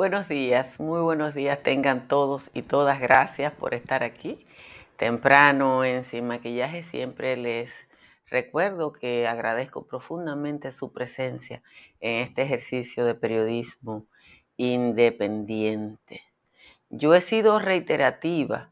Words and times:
Buenos 0.00 0.28
días, 0.28 0.80
muy 0.80 1.02
buenos 1.02 1.34
días 1.34 1.62
tengan 1.62 2.08
todos 2.08 2.50
y 2.54 2.62
todas. 2.62 3.00
Gracias 3.00 3.52
por 3.52 3.74
estar 3.74 4.02
aquí. 4.02 4.46
Temprano 4.96 5.84
en 5.84 6.04
Sin 6.04 6.26
Maquillaje 6.26 6.82
siempre 6.82 7.36
les 7.36 7.86
recuerdo 8.26 8.94
que 8.94 9.26
agradezco 9.28 9.86
profundamente 9.86 10.72
su 10.72 10.90
presencia 10.90 11.62
en 12.00 12.22
este 12.22 12.40
ejercicio 12.40 13.04
de 13.04 13.14
periodismo 13.14 14.06
independiente. 14.56 16.22
Yo 16.88 17.14
he 17.14 17.20
sido 17.20 17.58
reiterativa 17.58 18.70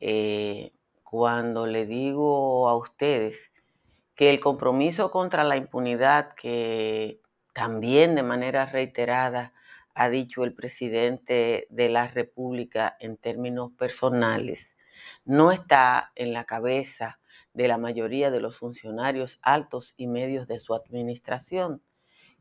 eh, 0.00 0.72
cuando 1.04 1.66
le 1.66 1.84
digo 1.84 2.70
a 2.70 2.74
ustedes 2.74 3.52
que 4.14 4.30
el 4.30 4.40
compromiso 4.40 5.10
contra 5.10 5.44
la 5.44 5.56
impunidad 5.56 6.32
que 6.32 7.20
también 7.52 8.14
de 8.14 8.22
manera 8.22 8.64
reiterada 8.64 9.52
ha 9.94 10.08
dicho 10.08 10.44
el 10.44 10.54
presidente 10.54 11.66
de 11.70 11.88
la 11.88 12.08
República 12.08 12.96
en 13.00 13.16
términos 13.16 13.72
personales, 13.72 14.76
no 15.24 15.52
está 15.52 16.12
en 16.14 16.32
la 16.32 16.44
cabeza 16.44 17.20
de 17.54 17.68
la 17.68 17.78
mayoría 17.78 18.30
de 18.30 18.40
los 18.40 18.58
funcionarios 18.58 19.38
altos 19.42 19.94
y 19.96 20.06
medios 20.06 20.46
de 20.46 20.58
su 20.58 20.74
administración, 20.74 21.82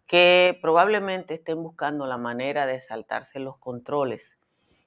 que 0.06 0.58
probablemente 0.62 1.36
estén 1.36 1.62
buscando 1.62 2.08
la 2.08 2.18
manera 2.18 2.66
de 2.66 2.80
saltarse 2.80 3.40
los 3.40 3.58
controles 3.58 4.40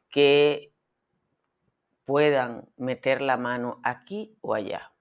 que 0.09 0.73
puedan 2.05 2.69
meter 2.77 3.23
la 3.23 3.37
mano 3.37 3.81
aquí 3.85 4.37
o 4.41 4.55
allá. 4.55 4.93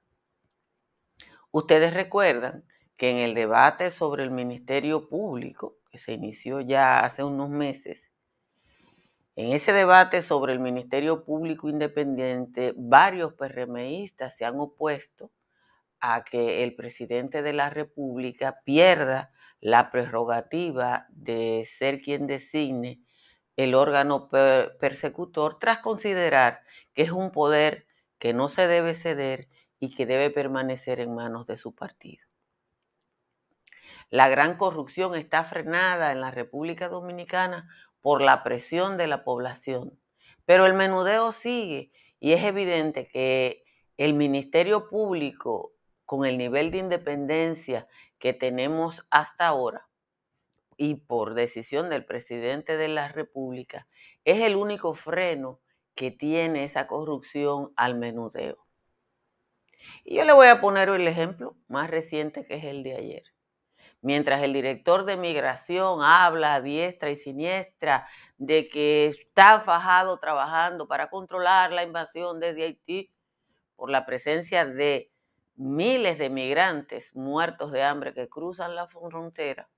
Ustedes 1.52 1.94
recuerdan 1.94 2.64
que 2.96 3.10
en 3.10 3.18
el 3.18 3.34
debate 3.34 3.90
sobre 3.92 4.24
el 4.24 4.32
Ministerio 4.32 5.10
Público, 5.10 5.78
que 5.92 5.98
se 5.98 6.14
inició 6.14 6.62
ya 6.62 7.00
hace 7.00 7.24
unos 7.24 7.50
meses, 7.50 8.12
en 9.38 9.54
ese 9.54 9.72
debate 9.72 10.22
sobre 10.22 10.52
el 10.52 10.60
Ministerio 10.60 11.24
Público 11.24 11.70
Independiente, 11.70 12.74
varios 12.76 13.34
PRMistas 13.34 14.36
se 14.36 14.44
han 14.44 14.60
opuesto 14.60 15.32
a 16.02 16.24
que 16.24 16.64
el 16.64 16.76
presidente 16.76 17.42
de 17.42 17.54
la 17.54 17.70
República 17.70 18.62
pierda 18.66 19.32
la 19.62 19.90
prerrogativa 19.90 21.08
de 21.10 21.64
ser 21.66 22.02
quien 22.02 22.28
designe 22.28 23.02
el 23.56 23.74
órgano 23.74 24.30
persecutor 24.80 25.60
tras 25.60 25.80
considerar 25.80 26.62
que 26.94 27.04
es 27.04 27.12
un 27.12 27.32
poder 27.32 27.88
que 28.20 28.34
no 28.34 28.50
se 28.50 28.68
debe 28.68 28.94
ceder 28.94 29.48
y 29.80 29.96
que 29.96 30.06
debe 30.06 30.30
permanecer 30.30 31.00
en 31.00 31.16
manos 31.16 31.48
de 31.48 31.58
su 31.58 31.74
partido. 31.74 32.31
La 34.12 34.28
gran 34.28 34.58
corrupción 34.58 35.16
está 35.16 35.46
frenada 35.46 36.12
en 36.12 36.20
la 36.20 36.32
República 36.32 36.90
Dominicana 36.90 37.70
por 38.02 38.22
la 38.22 38.44
presión 38.44 38.98
de 38.98 39.08
la 39.08 39.24
población, 39.24 39.98
pero 40.44 40.66
el 40.66 40.74
menudeo 40.74 41.32
sigue 41.32 41.94
y 42.20 42.34
es 42.34 42.44
evidente 42.44 43.08
que 43.08 43.64
el 43.96 44.14
Ministerio 44.14 44.90
Público, 44.90 45.72
con 46.04 46.26
el 46.26 46.38
nivel 46.38 46.72
de 46.72 46.80
independencia 46.80 47.88
que 48.20 48.34
tenemos 48.34 49.08
hasta 49.12 49.48
ahora, 49.48 49.88
y 50.76 50.96
por 50.96 51.34
decisión 51.34 51.90
del 51.90 52.04
presidente 52.04 52.76
de 52.76 52.90
la 52.90 53.08
República, 53.08 53.88
es 54.26 54.42
el 54.42 54.58
único 54.58 54.94
freno 54.94 55.62
que 55.96 56.12
tiene 56.12 56.66
esa 56.66 56.86
corrupción 56.86 57.72
al 57.78 57.98
menudeo. 57.98 58.58
Y 60.04 60.18
yo 60.18 60.26
le 60.26 60.34
voy 60.34 60.48
a 60.48 60.60
poner 60.60 60.90
el 60.90 61.08
ejemplo 61.08 61.56
más 61.70 61.90
reciente 61.90 62.44
que 62.44 62.56
es 62.56 62.66
el 62.66 62.84
de 62.84 62.98
ayer. 62.98 63.31
Mientras 64.02 64.42
el 64.42 64.54
director 64.54 65.06
de 65.06 65.16
migración 65.16 66.02
habla 66.02 66.56
a 66.56 66.62
diestra 66.62 67.12
y 67.12 67.16
siniestra 67.16 68.08
de 68.38 68.68
que 68.68 69.06
está 69.06 69.62
fajado 69.62 70.18
trabajando 70.18 70.88
para 70.88 71.10
controlar 71.12 71.72
la 71.72 71.84
invasión 71.84 72.40
desde 72.40 72.64
Haití 72.64 73.14
por 73.76 73.92
la 73.92 74.08
presencia 74.08 74.66
de 74.66 75.12
miles 75.56 76.18
de 76.18 76.32
migrantes 76.32 77.16
muertos 77.16 77.72
de 77.72 77.84
hambre 77.84 78.16
que 78.16 78.28
cruzan 78.28 78.76
la 78.76 78.88
frontera, 78.88 79.70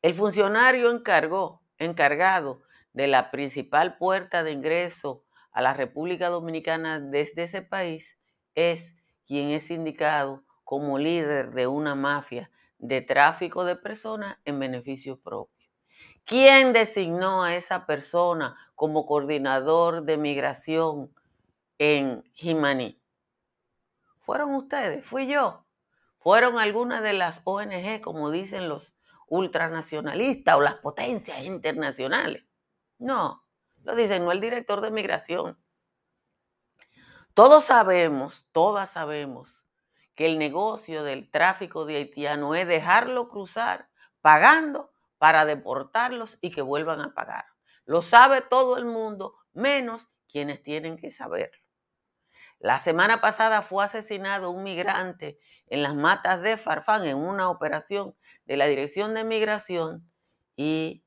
el 0.00 0.14
funcionario 0.14 0.90
encargado 0.90 2.62
de 2.94 3.06
la 3.06 3.30
principal 3.30 3.98
puerta 3.98 4.42
de 4.44 4.52
ingreso 4.52 5.24
a 5.52 5.60
la 5.60 5.74
República 5.74 6.30
Dominicana 6.30 7.00
desde 7.00 7.42
ese 7.42 7.60
país 7.60 8.18
es 8.54 8.96
quien 9.26 9.50
es 9.50 9.70
indicado 9.70 10.44
como 10.62 10.98
líder 10.98 11.50
de 11.50 11.66
una 11.66 11.94
mafia 11.94 12.50
de 12.78 13.00
tráfico 13.00 13.64
de 13.64 13.76
personas 13.76 14.38
en 14.44 14.58
beneficio 14.58 15.20
propio. 15.20 15.68
¿Quién 16.24 16.72
designó 16.72 17.44
a 17.44 17.54
esa 17.54 17.86
persona 17.86 18.56
como 18.74 19.06
coordinador 19.06 20.04
de 20.04 20.16
migración 20.16 21.14
en 21.78 22.24
Jimaní? 22.32 23.00
Fueron 24.20 24.54
ustedes, 24.54 25.04
fui 25.04 25.26
yo. 25.26 25.66
Fueron 26.18 26.58
algunas 26.58 27.02
de 27.02 27.12
las 27.12 27.42
ONG, 27.44 28.00
como 28.00 28.30
dicen 28.30 28.68
los 28.68 28.96
ultranacionalista 29.28 30.56
o 30.56 30.62
las 30.62 30.76
potencias 30.76 31.42
internacionales. 31.42 32.44
No, 32.98 33.44
lo 33.82 33.94
dicen 33.94 34.24
no 34.24 34.32
el 34.32 34.40
director 34.40 34.80
de 34.80 34.90
migración. 34.90 35.58
Todos 37.34 37.64
sabemos, 37.64 38.46
todas 38.52 38.90
sabemos 38.90 39.63
que 40.14 40.26
el 40.26 40.38
negocio 40.38 41.02
del 41.02 41.30
tráfico 41.30 41.84
de 41.84 41.96
haitianos 41.96 42.56
es 42.56 42.66
dejarlo 42.66 43.28
cruzar 43.28 43.88
pagando 44.20 44.92
para 45.18 45.44
deportarlos 45.44 46.38
y 46.40 46.50
que 46.50 46.62
vuelvan 46.62 47.00
a 47.00 47.14
pagar. 47.14 47.46
Lo 47.84 48.02
sabe 48.02 48.40
todo 48.40 48.76
el 48.78 48.84
mundo, 48.84 49.34
menos 49.52 50.08
quienes 50.28 50.62
tienen 50.62 50.96
que 50.96 51.10
saberlo. 51.10 51.58
La 52.58 52.78
semana 52.78 53.20
pasada 53.20 53.62
fue 53.62 53.84
asesinado 53.84 54.50
un 54.50 54.62
migrante 54.62 55.38
en 55.66 55.82
las 55.82 55.94
matas 55.94 56.40
de 56.40 56.56
Farfán 56.56 57.04
en 57.04 57.16
una 57.16 57.50
operación 57.50 58.16
de 58.46 58.56
la 58.56 58.66
Dirección 58.66 59.14
de 59.14 59.24
Migración 59.24 60.10
y 60.56 61.04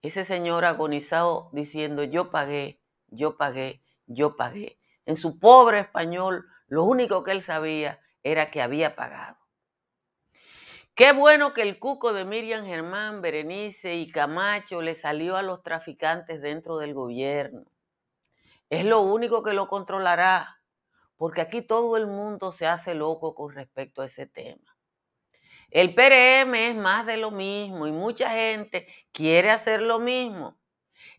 ese 0.00 0.24
señor 0.24 0.64
agonizado 0.64 1.50
diciendo 1.52 2.04
yo 2.04 2.30
pagué, 2.30 2.80
yo 3.08 3.36
pagué, 3.36 3.82
yo 4.06 4.36
pagué. 4.36 4.78
En 5.06 5.16
su 5.16 5.38
pobre 5.38 5.80
español, 5.80 6.46
lo 6.66 6.84
único 6.84 7.24
que 7.24 7.32
él 7.32 7.42
sabía 7.42 8.00
era 8.24 8.50
que 8.50 8.60
había 8.60 8.96
pagado. 8.96 9.38
Qué 10.96 11.12
bueno 11.12 11.52
que 11.54 11.62
el 11.62 11.78
cuco 11.78 12.12
de 12.12 12.24
Miriam 12.24 12.64
Germán, 12.64 13.20
Berenice 13.20 13.94
y 13.94 14.06
Camacho 14.06 14.80
le 14.80 14.94
salió 14.94 15.36
a 15.36 15.42
los 15.42 15.62
traficantes 15.62 16.40
dentro 16.40 16.78
del 16.78 16.94
gobierno. 16.94 17.64
Es 18.70 18.84
lo 18.84 19.00
único 19.00 19.42
que 19.42 19.52
lo 19.52 19.68
controlará, 19.68 20.62
porque 21.16 21.40
aquí 21.40 21.62
todo 21.62 21.96
el 21.96 22.06
mundo 22.06 22.52
se 22.52 22.66
hace 22.66 22.94
loco 22.94 23.34
con 23.34 23.52
respecto 23.52 24.02
a 24.02 24.06
ese 24.06 24.26
tema. 24.26 24.76
El 25.70 25.94
PRM 25.94 26.54
es 26.54 26.76
más 26.76 27.04
de 27.06 27.16
lo 27.16 27.32
mismo 27.32 27.88
y 27.88 27.92
mucha 27.92 28.30
gente 28.30 28.86
quiere 29.12 29.50
hacer 29.50 29.82
lo 29.82 29.98
mismo. 29.98 30.60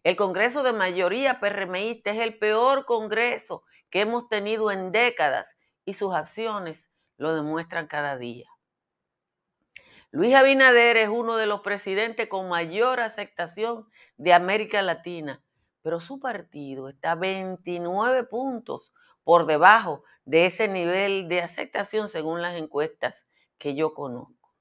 El 0.04 0.16
Congreso 0.16 0.64
de 0.64 0.72
mayoría 0.72 1.42
PRMista 1.42 2.12
es 2.12 2.20
el 2.20 2.38
peor 2.40 2.86
Congreso 2.86 3.64
que 3.90 4.02
hemos 4.02 4.30
tenido 4.30 4.72
en 4.72 4.94
décadas 4.94 5.58
y 5.84 5.94
sus 5.94 6.14
acciones 6.14 6.90
lo 7.18 7.34
demuestran 7.34 7.88
cada 7.88 8.18
día. 8.18 8.50
Luis 10.12 10.34
Abinader 10.34 10.98
es 10.98 11.10
uno 11.10 11.36
de 11.36 11.46
los 11.46 11.62
presidentes 11.62 12.28
con 12.28 12.48
mayor 12.48 13.00
aceptación 13.00 13.90
de 14.18 14.34
América 14.34 14.82
Latina 14.82 15.46
pero 15.86 16.00
su 16.00 16.20
partido 16.20 16.90
está 16.90 17.14
29 17.14 18.24
puntos 18.24 18.92
por 19.24 19.46
debajo 19.46 20.04
de 20.24 20.48
ese 20.48 20.68
nivel 20.68 21.28
de 21.30 21.44
aceptación 21.44 22.10
según 22.10 22.42
las 22.42 22.56
encuestas 22.56 23.28
que 23.60 23.76
yo 23.76 23.94
conozco. 23.94 24.52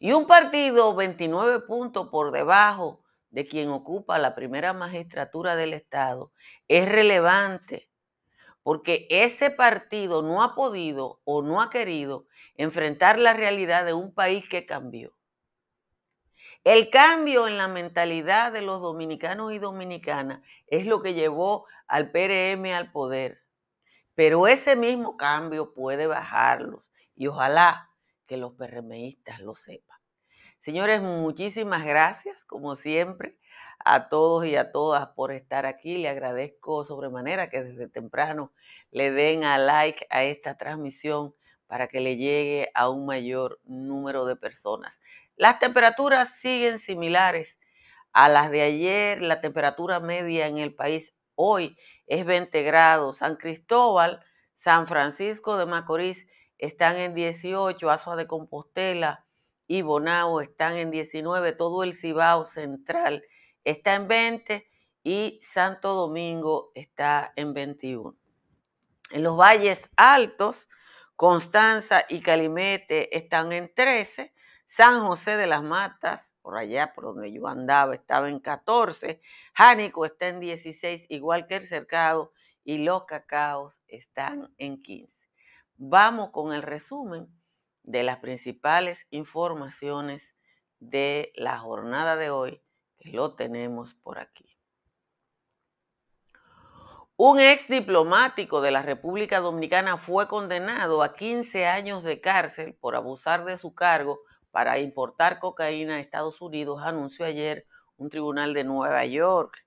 Y 0.00 0.10
un 0.10 0.26
partido 0.26 0.96
29 0.96 1.60
puntos 1.60 2.08
por 2.08 2.32
debajo 2.32 3.04
de 3.30 3.46
quien 3.46 3.70
ocupa 3.70 4.18
la 4.18 4.34
primera 4.34 4.72
magistratura 4.72 5.54
del 5.54 5.74
Estado 5.74 6.32
es 6.66 6.88
relevante 6.88 7.88
porque 8.66 9.06
ese 9.10 9.52
partido 9.52 10.22
no 10.22 10.42
ha 10.42 10.56
podido 10.56 11.20
o 11.22 11.40
no 11.40 11.62
ha 11.62 11.70
querido 11.70 12.26
enfrentar 12.56 13.16
la 13.16 13.32
realidad 13.32 13.84
de 13.84 13.92
un 13.92 14.12
país 14.12 14.48
que 14.48 14.66
cambió. 14.66 15.16
El 16.64 16.90
cambio 16.90 17.46
en 17.46 17.58
la 17.58 17.68
mentalidad 17.68 18.50
de 18.50 18.62
los 18.62 18.80
dominicanos 18.80 19.52
y 19.52 19.60
dominicanas 19.60 20.40
es 20.66 20.86
lo 20.86 21.00
que 21.00 21.14
llevó 21.14 21.66
al 21.86 22.10
PRM 22.10 22.74
al 22.74 22.90
poder. 22.90 23.40
Pero 24.16 24.48
ese 24.48 24.74
mismo 24.74 25.16
cambio 25.16 25.72
puede 25.72 26.08
bajarlos 26.08 26.82
y 27.14 27.28
ojalá 27.28 27.92
que 28.26 28.36
los 28.36 28.54
PRMistas 28.54 29.38
lo 29.38 29.54
sepan. 29.54 30.00
Señores, 30.58 31.00
muchísimas 31.00 31.84
gracias, 31.84 32.42
como 32.42 32.74
siempre, 32.74 33.38
a 33.84 34.08
todos 34.08 34.46
y 34.46 34.56
a 34.56 34.72
todas 34.72 35.08
por 35.08 35.32
estar 35.32 35.66
aquí. 35.66 35.98
Le 35.98 36.08
agradezco 36.08 36.84
sobremanera 36.84 37.48
que 37.48 37.62
desde 37.62 37.88
temprano 37.88 38.52
le 38.90 39.10
den 39.10 39.44
a 39.44 39.58
like 39.58 40.06
a 40.10 40.24
esta 40.24 40.56
transmisión 40.56 41.34
para 41.66 41.88
que 41.88 42.00
le 42.00 42.16
llegue 42.16 42.70
a 42.74 42.88
un 42.88 43.06
mayor 43.06 43.60
número 43.64 44.24
de 44.24 44.36
personas. 44.36 45.00
Las 45.36 45.58
temperaturas 45.58 46.38
siguen 46.38 46.78
similares 46.78 47.58
a 48.12 48.28
las 48.28 48.50
de 48.50 48.62
ayer. 48.62 49.20
La 49.22 49.40
temperatura 49.40 50.00
media 50.00 50.46
en 50.46 50.58
el 50.58 50.74
país 50.74 51.14
hoy 51.34 51.76
es 52.06 52.24
20 52.24 52.62
grados. 52.62 53.18
San 53.18 53.36
Cristóbal, 53.36 54.20
San 54.52 54.86
Francisco 54.86 55.58
de 55.58 55.66
Macorís 55.66 56.26
están 56.58 56.96
en 56.96 57.14
18, 57.14 57.90
Azua 57.90 58.16
de 58.16 58.26
Compostela 58.26 59.26
y 59.66 59.82
Bonao 59.82 60.40
están 60.40 60.76
en 60.76 60.90
19, 60.90 61.52
todo 61.52 61.82
el 61.82 61.92
Cibao 61.92 62.44
Central 62.44 63.24
está 63.66 63.94
en 63.94 64.08
20 64.08 64.66
y 65.02 65.38
Santo 65.42 65.94
Domingo 65.94 66.72
está 66.74 67.32
en 67.36 67.52
21. 67.52 68.16
En 69.10 69.22
los 69.22 69.36
valles 69.36 69.90
altos, 69.96 70.68
Constanza 71.16 72.04
y 72.08 72.20
Calimete 72.20 73.16
están 73.16 73.52
en 73.52 73.72
13, 73.74 74.32
San 74.64 75.00
José 75.00 75.36
de 75.36 75.46
las 75.46 75.62
Matas, 75.62 76.34
por 76.42 76.56
allá 76.56 76.92
por 76.92 77.04
donde 77.04 77.32
yo 77.32 77.46
andaba, 77.48 77.94
estaba 77.94 78.28
en 78.28 78.40
14, 78.40 79.20
Jánico 79.54 80.04
está 80.04 80.28
en 80.28 80.40
16, 80.40 81.06
igual 81.08 81.46
que 81.46 81.56
el 81.56 81.64
Cercado, 81.64 82.32
y 82.62 82.78
los 82.78 83.04
cacaos 83.04 83.80
están 83.86 84.52
en 84.58 84.82
15. 84.82 85.12
Vamos 85.76 86.30
con 86.30 86.52
el 86.52 86.62
resumen 86.62 87.28
de 87.84 88.02
las 88.02 88.18
principales 88.18 89.06
informaciones 89.10 90.34
de 90.80 91.32
la 91.36 91.58
jornada 91.58 92.16
de 92.16 92.30
hoy, 92.30 92.62
lo 93.12 93.34
tenemos 93.34 93.94
por 93.94 94.18
aquí. 94.18 94.56
Un 97.18 97.40
ex 97.40 97.66
diplomático 97.68 98.60
de 98.60 98.70
la 98.70 98.82
República 98.82 99.40
Dominicana 99.40 99.96
fue 99.96 100.28
condenado 100.28 101.02
a 101.02 101.14
15 101.14 101.66
años 101.66 102.02
de 102.02 102.20
cárcel 102.20 102.74
por 102.74 102.94
abusar 102.94 103.46
de 103.46 103.56
su 103.56 103.74
cargo 103.74 104.20
para 104.50 104.78
importar 104.78 105.38
cocaína 105.38 105.94
a 105.94 106.00
Estados 106.00 106.42
Unidos, 106.42 106.82
anunció 106.82 107.24
ayer 107.24 107.66
un 107.96 108.10
tribunal 108.10 108.52
de 108.52 108.64
Nueva 108.64 109.04
York. 109.06 109.64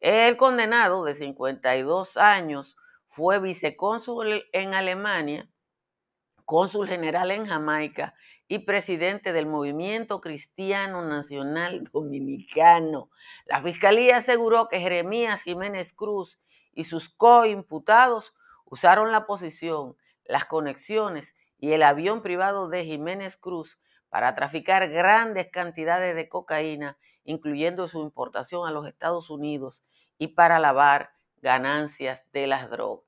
El 0.00 0.36
condenado 0.36 1.04
de 1.04 1.14
52 1.14 2.16
años 2.16 2.76
fue 3.08 3.40
vicecónsul 3.40 4.44
en 4.52 4.74
Alemania 4.74 5.50
cónsul 6.46 6.86
general 6.86 7.32
en 7.32 7.44
Jamaica 7.44 8.14
y 8.48 8.60
presidente 8.60 9.32
del 9.32 9.46
Movimiento 9.46 10.20
Cristiano 10.20 11.02
Nacional 11.02 11.84
Dominicano. 11.92 13.10
La 13.44 13.60
fiscalía 13.60 14.18
aseguró 14.18 14.68
que 14.68 14.80
Jeremías 14.80 15.42
Jiménez 15.42 15.92
Cruz 15.92 16.38
y 16.72 16.84
sus 16.84 17.10
coimputados 17.10 18.34
usaron 18.64 19.10
la 19.12 19.26
posición, 19.26 19.96
las 20.24 20.44
conexiones 20.44 21.34
y 21.58 21.72
el 21.72 21.82
avión 21.82 22.22
privado 22.22 22.68
de 22.68 22.84
Jiménez 22.84 23.36
Cruz 23.36 23.80
para 24.08 24.34
traficar 24.36 24.88
grandes 24.88 25.48
cantidades 25.48 26.14
de 26.14 26.28
cocaína, 26.28 26.96
incluyendo 27.24 27.88
su 27.88 28.02
importación 28.02 28.68
a 28.68 28.70
los 28.70 28.86
Estados 28.86 29.30
Unidos, 29.30 29.84
y 30.16 30.28
para 30.28 30.58
lavar 30.60 31.10
ganancias 31.42 32.24
de 32.32 32.46
las 32.46 32.70
drogas. 32.70 33.05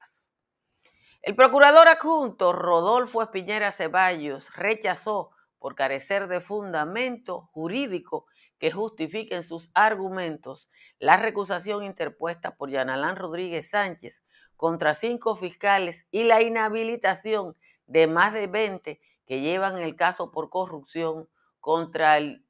El 1.22 1.34
procurador 1.34 1.88
adjunto 1.88 2.52
Rodolfo 2.52 3.22
Espiñera 3.22 3.72
Ceballos 3.72 4.54
rechazó 4.54 5.30
por 5.58 5.74
carecer 5.74 6.28
de 6.28 6.40
fundamento 6.40 7.50
jurídico 7.52 8.26
que 8.58 8.70
justifiquen 8.70 9.42
sus 9.42 9.70
argumentos 9.74 10.70
la 11.00 11.16
recusación 11.16 11.82
interpuesta 11.82 12.54
por 12.54 12.70
Yanalán 12.70 13.16
Rodríguez 13.16 13.70
Sánchez 13.70 14.22
contra 14.56 14.94
cinco 14.94 15.34
fiscales 15.34 16.06
y 16.12 16.22
la 16.22 16.40
inhabilitación 16.40 17.56
de 17.86 18.06
más 18.06 18.32
de 18.32 18.46
20 18.46 19.00
que 19.26 19.40
llevan 19.40 19.78
el 19.78 19.96
caso 19.96 20.30
por 20.30 20.50
corrupción 20.50 21.28
contra 21.58 22.16
el 22.16 22.46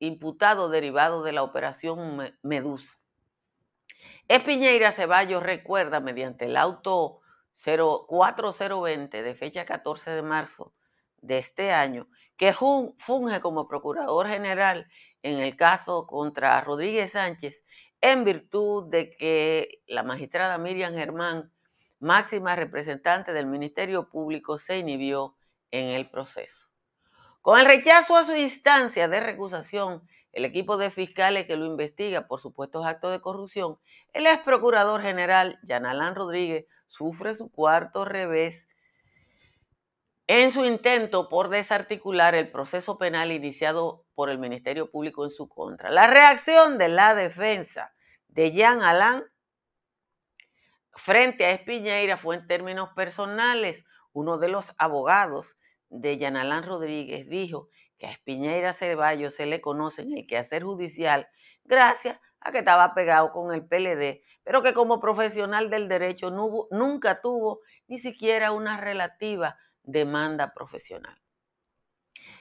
imputado 0.00 0.68
derivado 0.68 1.22
de 1.22 1.32
la 1.32 1.44
operación 1.44 2.34
Medusa. 2.42 2.98
Espiñeira 4.26 4.90
Ceballos 4.90 5.42
recuerda 5.42 6.00
mediante 6.00 6.46
el 6.46 6.56
auto 6.56 7.20
04020 7.64 9.22
de 9.22 9.34
fecha 9.34 9.64
14 9.64 10.10
de 10.10 10.22
marzo 10.22 10.74
de 11.20 11.38
este 11.38 11.72
año, 11.72 12.08
que 12.36 12.54
funge 12.54 13.40
como 13.40 13.68
procurador 13.68 14.28
general 14.28 14.88
en 15.22 15.38
el 15.38 15.56
caso 15.56 16.06
contra 16.06 16.60
Rodríguez 16.62 17.12
Sánchez 17.12 17.64
en 18.00 18.24
virtud 18.24 18.88
de 18.88 19.10
que 19.10 19.82
la 19.86 20.02
magistrada 20.02 20.56
Miriam 20.56 20.94
Germán, 20.94 21.52
máxima 21.98 22.56
representante 22.56 23.34
del 23.34 23.46
Ministerio 23.46 24.08
Público, 24.08 24.56
se 24.56 24.78
inhibió 24.78 25.36
en 25.70 25.88
el 25.88 26.08
proceso. 26.08 26.68
Con 27.42 27.58
el 27.60 27.66
rechazo 27.66 28.16
a 28.16 28.24
su 28.24 28.34
instancia 28.34 29.08
de 29.08 29.20
recusación, 29.20 30.02
el 30.32 30.44
equipo 30.44 30.76
de 30.76 30.90
fiscales 30.90 31.46
que 31.46 31.56
lo 31.56 31.66
investiga 31.66 32.26
por 32.26 32.40
supuestos 32.40 32.86
actos 32.86 33.12
de 33.12 33.20
corrupción, 33.20 33.78
el 34.12 34.26
ex 34.26 34.38
procurador 34.38 35.02
general 35.02 35.58
Yanalán 35.62 36.14
Rodríguez 36.14 36.66
sufre 36.86 37.34
su 37.34 37.50
cuarto 37.50 38.04
revés 38.04 38.68
en 40.26 40.52
su 40.52 40.64
intento 40.64 41.28
por 41.28 41.48
desarticular 41.48 42.36
el 42.36 42.52
proceso 42.52 42.98
penal 42.98 43.32
iniciado 43.32 44.06
por 44.14 44.30
el 44.30 44.38
Ministerio 44.38 44.88
Público 44.88 45.24
en 45.24 45.30
su 45.30 45.48
contra. 45.48 45.90
La 45.90 46.06
reacción 46.06 46.78
de 46.78 46.88
la 46.88 47.16
defensa 47.16 47.92
de 48.28 48.52
Jean 48.52 48.80
Alain 48.82 49.24
frente 50.92 51.46
a 51.46 51.50
Espiñeira 51.50 52.16
fue 52.16 52.36
en 52.36 52.46
términos 52.46 52.90
personales. 52.94 53.84
Uno 54.12 54.38
de 54.38 54.48
los 54.48 54.72
abogados 54.78 55.56
de 55.88 56.16
Jean 56.16 56.36
Alain 56.36 56.62
Rodríguez 56.62 57.28
dijo 57.28 57.68
que 58.00 58.06
a 58.06 58.10
Espiñeira 58.10 58.72
Ceballos 58.72 59.34
se 59.34 59.44
le 59.44 59.60
conoce 59.60 60.02
en 60.02 60.16
el 60.16 60.26
quehacer 60.26 60.64
judicial 60.64 61.28
gracias 61.64 62.18
a 62.40 62.50
que 62.50 62.60
estaba 62.60 62.94
pegado 62.94 63.30
con 63.30 63.52
el 63.52 63.66
PLD, 63.66 64.22
pero 64.42 64.62
que 64.62 64.72
como 64.72 64.98
profesional 65.00 65.68
del 65.68 65.86
derecho 65.86 66.30
nunca 66.30 67.20
tuvo 67.20 67.60
ni 67.86 67.98
siquiera 67.98 68.52
una 68.52 68.80
relativa 68.80 69.58
demanda 69.82 70.54
profesional. 70.54 71.20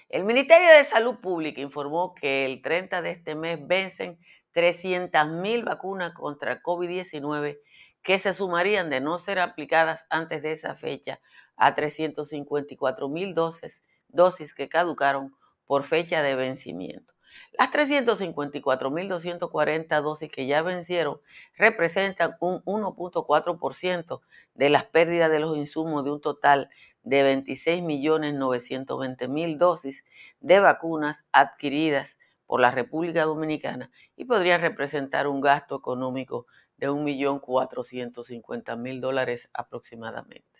El 0.07 0.23
Ministerio 0.23 0.69
de 0.69 0.85
Salud 0.85 1.19
Pública 1.19 1.59
informó 1.59 2.15
que 2.15 2.45
el 2.45 2.61
30 2.61 3.01
de 3.01 3.11
este 3.11 3.35
mes 3.35 3.59
vencen 3.67 4.17
300.000 4.53 5.65
vacunas 5.65 6.13
contra 6.13 6.63
COVID-19 6.63 7.59
que 8.01 8.17
se 8.17 8.33
sumarían 8.33 8.89
de 8.89 9.01
no 9.01 9.17
ser 9.17 9.39
aplicadas 9.39 10.07
antes 10.09 10.41
de 10.41 10.53
esa 10.53 10.75
fecha 10.75 11.19
a 11.57 11.75
354.000 11.75 13.33
dosis, 13.33 13.83
dosis 14.07 14.53
que 14.53 14.69
caducaron 14.69 15.35
por 15.69 15.83
fecha 15.83 16.23
de 16.23 16.33
vencimiento. 16.33 17.13
Las 17.59 17.69
354.240 17.69 20.01
dosis 20.01 20.31
que 20.31 20.47
ya 20.47 20.63
vencieron 20.63 21.21
representan 21.55 22.37
un 22.39 22.63
1.4% 22.63 24.21
de 24.55 24.69
las 24.71 24.85
pérdidas 24.85 25.29
de 25.29 25.39
los 25.39 25.55
insumos 25.55 26.03
de 26.05 26.09
un 26.09 26.21
total 26.21 26.71
de 27.03 27.43
26.920.000 27.43 29.57
dosis 29.57 30.05
de 30.39 30.59
vacunas 30.59 31.27
adquiridas 31.33 32.17
por 32.47 32.61
la 32.61 32.71
República 32.71 33.25
Dominicana 33.25 33.91
y 34.15 34.25
podrían 34.25 34.61
representar 34.61 35.27
un 35.27 35.39
gasto 35.39 35.75
económico 35.75 36.47
de 36.77 36.89
1.450.000 36.89 38.99
dólares 38.99 39.51
aproximadamente. 39.53 40.58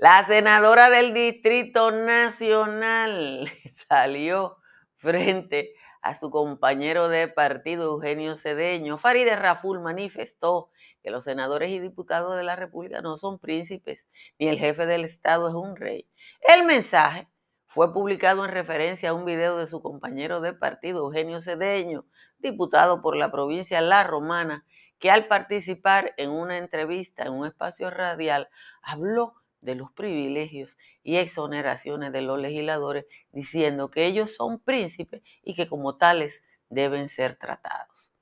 La 0.00 0.24
senadora 0.24 0.90
del 0.90 1.12
Distrito 1.12 1.90
Nacional 1.90 3.50
salió 3.88 4.58
frente 4.94 5.74
a 6.02 6.14
su 6.14 6.30
compañero 6.30 7.08
de 7.08 7.26
partido 7.26 7.94
Eugenio 7.94 8.36
Cedeño. 8.36 8.96
Farideh 8.96 9.34
Raful 9.34 9.80
manifestó 9.80 10.70
que 11.02 11.10
los 11.10 11.24
senadores 11.24 11.70
y 11.70 11.80
diputados 11.80 12.36
de 12.36 12.44
la 12.44 12.54
República 12.54 13.02
no 13.02 13.16
son 13.16 13.40
príncipes, 13.40 14.06
ni 14.38 14.46
el 14.46 14.56
jefe 14.56 14.86
del 14.86 15.02
Estado 15.02 15.48
es 15.48 15.54
un 15.54 15.74
rey. 15.74 16.08
El 16.46 16.64
mensaje 16.64 17.28
fue 17.66 17.92
publicado 17.92 18.44
en 18.44 18.52
referencia 18.52 19.10
a 19.10 19.14
un 19.14 19.24
video 19.24 19.56
de 19.56 19.66
su 19.66 19.82
compañero 19.82 20.40
de 20.40 20.52
partido 20.52 21.00
Eugenio 21.00 21.40
Cedeño, 21.40 22.06
diputado 22.38 23.02
por 23.02 23.16
la 23.16 23.32
provincia 23.32 23.80
La 23.80 24.04
Romana, 24.04 24.64
que 25.00 25.10
al 25.10 25.26
participar 25.26 26.14
en 26.18 26.30
una 26.30 26.56
entrevista 26.56 27.24
en 27.24 27.32
un 27.32 27.46
espacio 27.46 27.90
radial 27.90 28.48
habló 28.80 29.34
de 29.60 29.74
los 29.74 29.90
privilegios 29.92 30.78
y 31.02 31.16
exoneraciones 31.16 32.12
de 32.12 32.22
los 32.22 32.38
legisladores, 32.38 33.06
diciendo 33.32 33.90
que 33.90 34.06
ellos 34.06 34.34
son 34.34 34.58
príncipes 34.60 35.22
y 35.42 35.54
que 35.54 35.66
como 35.66 35.96
tales 35.96 36.44
deben 36.68 37.08
ser 37.08 37.36
tratados. 37.36 38.12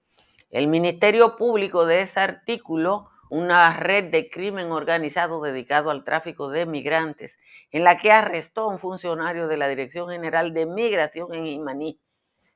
El 0.51 0.69
Ministerio 0.69 1.37
Público 1.37 1.87
de 1.87 2.01
ese 2.01 2.21
artículo, 2.21 3.11
una 3.29 3.77
red 3.77 4.05
de 4.05 4.31
crimen 4.31 4.71
organizado 4.71 5.41
dedicado 5.41 5.91
al 5.91 6.05
tráfico 6.05 6.49
de 6.49 6.65
migrantes, 6.65 7.39
en 7.73 7.85
la 7.85 7.99
que 7.99 8.13
arrestó 8.13 8.63
a 8.63 8.69
un 8.69 8.79
funcionario 8.79 9.49
de 9.49 9.57
la 9.57 9.69
Dirección 9.69 10.09
General 10.09 10.55
de 10.55 10.67
Migración 10.67 11.35
en 11.35 11.47
Imaní. 11.47 12.01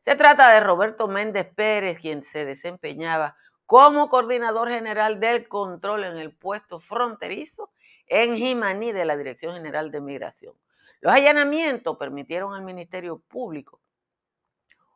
Se 0.00 0.14
trata 0.14 0.52
de 0.54 0.60
Roberto 0.60 1.08
Méndez 1.08 1.46
Pérez, 1.54 1.98
quien 1.98 2.22
se 2.22 2.44
desempeñaba 2.44 3.36
como 3.66 4.08
coordinador 4.08 4.68
general 4.68 5.20
del 5.20 5.46
control 5.46 6.04
en 6.04 6.16
el 6.16 6.34
puesto 6.34 6.80
fronterizo 6.80 7.70
en 8.10 8.36
Jimaní 8.36 8.92
de 8.92 9.06
la 9.06 9.16
Dirección 9.16 9.54
General 9.54 9.90
de 9.90 10.00
Migración. 10.02 10.54
Los 11.00 11.14
allanamientos 11.14 11.96
permitieron 11.96 12.52
al 12.52 12.62
Ministerio 12.62 13.20
Público 13.20 13.80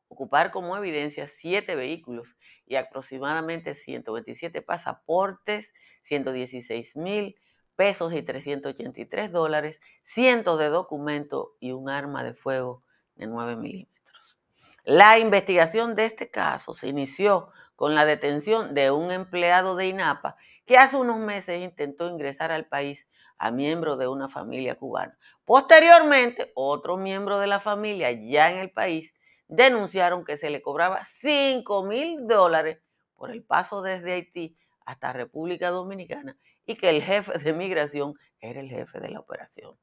ocupar 0.08 0.50
como 0.50 0.76
evidencia 0.76 1.26
siete 1.26 1.74
vehículos 1.74 2.36
y 2.66 2.76
aproximadamente 2.76 3.74
127 3.74 4.62
pasaportes, 4.62 5.72
116 6.02 6.96
mil 6.96 7.36
pesos 7.76 8.12
y 8.12 8.22
383 8.22 9.32
dólares, 9.32 9.80
cientos 10.02 10.58
de 10.58 10.68
documentos 10.68 11.48
y 11.58 11.72
un 11.72 11.88
arma 11.88 12.22
de 12.22 12.34
fuego 12.34 12.84
de 13.16 13.26
9 13.26 13.56
milímetros. 13.56 14.38
La 14.84 15.18
investigación 15.18 15.94
de 15.94 16.04
este 16.04 16.30
caso 16.30 16.74
se 16.74 16.88
inició 16.88 17.48
con 17.76 17.94
la 17.94 18.04
detención 18.04 18.74
de 18.74 18.90
un 18.90 19.10
empleado 19.10 19.76
de 19.76 19.88
INAPA 19.88 20.36
que 20.64 20.78
hace 20.78 20.96
unos 20.96 21.18
meses 21.18 21.60
intentó 21.60 22.08
ingresar 22.08 22.52
al 22.52 22.66
país 22.66 23.08
a 23.38 23.50
miembro 23.50 23.96
de 23.96 24.06
una 24.06 24.28
familia 24.28 24.76
cubana. 24.76 25.18
Posteriormente, 25.44 26.52
otro 26.54 26.96
miembro 26.96 27.38
de 27.38 27.46
la 27.46 27.60
familia 27.60 28.12
ya 28.12 28.50
en 28.50 28.58
el 28.58 28.70
país 28.70 29.12
denunciaron 29.48 30.24
que 30.24 30.36
se 30.36 30.50
le 30.50 30.62
cobraba 30.62 31.02
5 31.04 31.84
mil 31.84 32.26
dólares 32.26 32.78
por 33.14 33.30
el 33.30 33.42
paso 33.42 33.82
desde 33.82 34.12
Haití 34.12 34.56
hasta 34.84 35.12
República 35.12 35.70
Dominicana 35.70 36.36
y 36.66 36.76
que 36.76 36.90
el 36.90 37.02
jefe 37.02 37.38
de 37.38 37.52
migración 37.52 38.14
era 38.40 38.60
el 38.60 38.68
jefe 38.68 39.00
de 39.00 39.10
la 39.10 39.20
operación. 39.20 39.78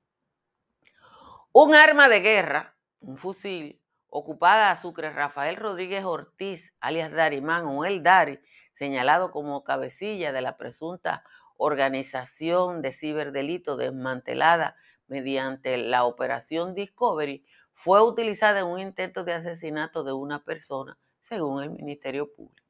Un 1.51 1.75
arma 1.75 2.07
de 2.07 2.21
guerra, 2.21 2.75
un 3.00 3.17
fusil, 3.17 3.80
ocupada 4.11 4.75
Sucre 4.75 5.09
Rafael 5.09 5.55
Rodríguez 5.55 6.03
Ortiz, 6.03 6.75
alias 6.81 7.11
Darimán 7.11 7.65
o 7.65 7.85
el 7.85 8.03
Dari, 8.03 8.39
señalado 8.73 9.31
como 9.31 9.63
cabecilla 9.63 10.33
de 10.33 10.41
la 10.41 10.57
presunta 10.57 11.23
organización 11.55 12.81
de 12.81 12.91
ciberdelito 12.91 13.77
desmantelada 13.77 14.75
mediante 15.07 15.77
la 15.77 16.03
operación 16.03 16.75
Discovery, 16.75 17.45
fue 17.71 18.03
utilizada 18.03 18.59
en 18.59 18.67
un 18.67 18.79
intento 18.79 19.23
de 19.23 19.33
asesinato 19.33 20.03
de 20.03 20.11
una 20.11 20.43
persona, 20.43 20.99
según 21.21 21.63
el 21.63 21.69
Ministerio 21.71 22.33
Público. 22.33 22.67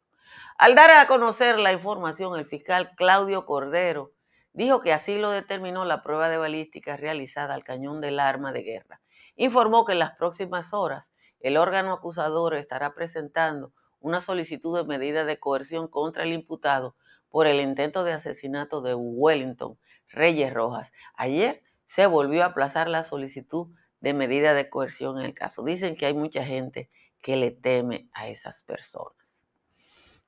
Al 0.59 0.75
dar 0.75 0.91
a 0.91 1.07
conocer 1.07 1.59
la 1.59 1.73
información, 1.73 2.37
el 2.37 2.45
fiscal 2.45 2.91
Claudio 2.95 3.45
Cordero 3.45 4.13
dijo 4.53 4.79
que 4.79 4.93
así 4.93 5.17
lo 5.17 5.31
determinó 5.31 5.85
la 5.85 6.03
prueba 6.03 6.29
de 6.29 6.37
balística 6.37 6.97
realizada 6.97 7.55
al 7.55 7.63
cañón 7.63 7.99
del 7.99 8.19
arma 8.19 8.51
de 8.51 8.61
guerra. 8.61 9.01
Informó 9.35 9.85
que 9.85 9.93
en 9.93 9.99
las 9.99 10.15
próximas 10.15 10.73
horas 10.73 11.11
el 11.41 11.57
órgano 11.57 11.93
acusador 11.93 12.55
estará 12.55 12.93
presentando 12.93 13.73
una 13.99 14.21
solicitud 14.21 14.77
de 14.77 14.83
medida 14.83 15.25
de 15.25 15.39
coerción 15.39 15.87
contra 15.87 16.23
el 16.23 16.33
imputado 16.33 16.95
por 17.29 17.47
el 17.47 17.61
intento 17.61 18.03
de 18.03 18.13
asesinato 18.13 18.81
de 18.81 18.95
Wellington 18.95 19.77
Reyes 20.09 20.53
Rojas. 20.53 20.91
Ayer 21.13 21.63
se 21.85 22.07
volvió 22.07 22.43
a 22.43 22.47
aplazar 22.47 22.89
la 22.89 23.03
solicitud 23.03 23.67
de 23.99 24.13
medida 24.13 24.53
de 24.53 24.69
coerción 24.69 25.19
en 25.19 25.25
el 25.25 25.33
caso. 25.33 25.63
Dicen 25.63 25.95
que 25.95 26.07
hay 26.07 26.13
mucha 26.13 26.43
gente 26.43 26.89
que 27.21 27.37
le 27.37 27.51
teme 27.51 28.09
a 28.13 28.27
esas 28.27 28.63
personas. 28.63 29.43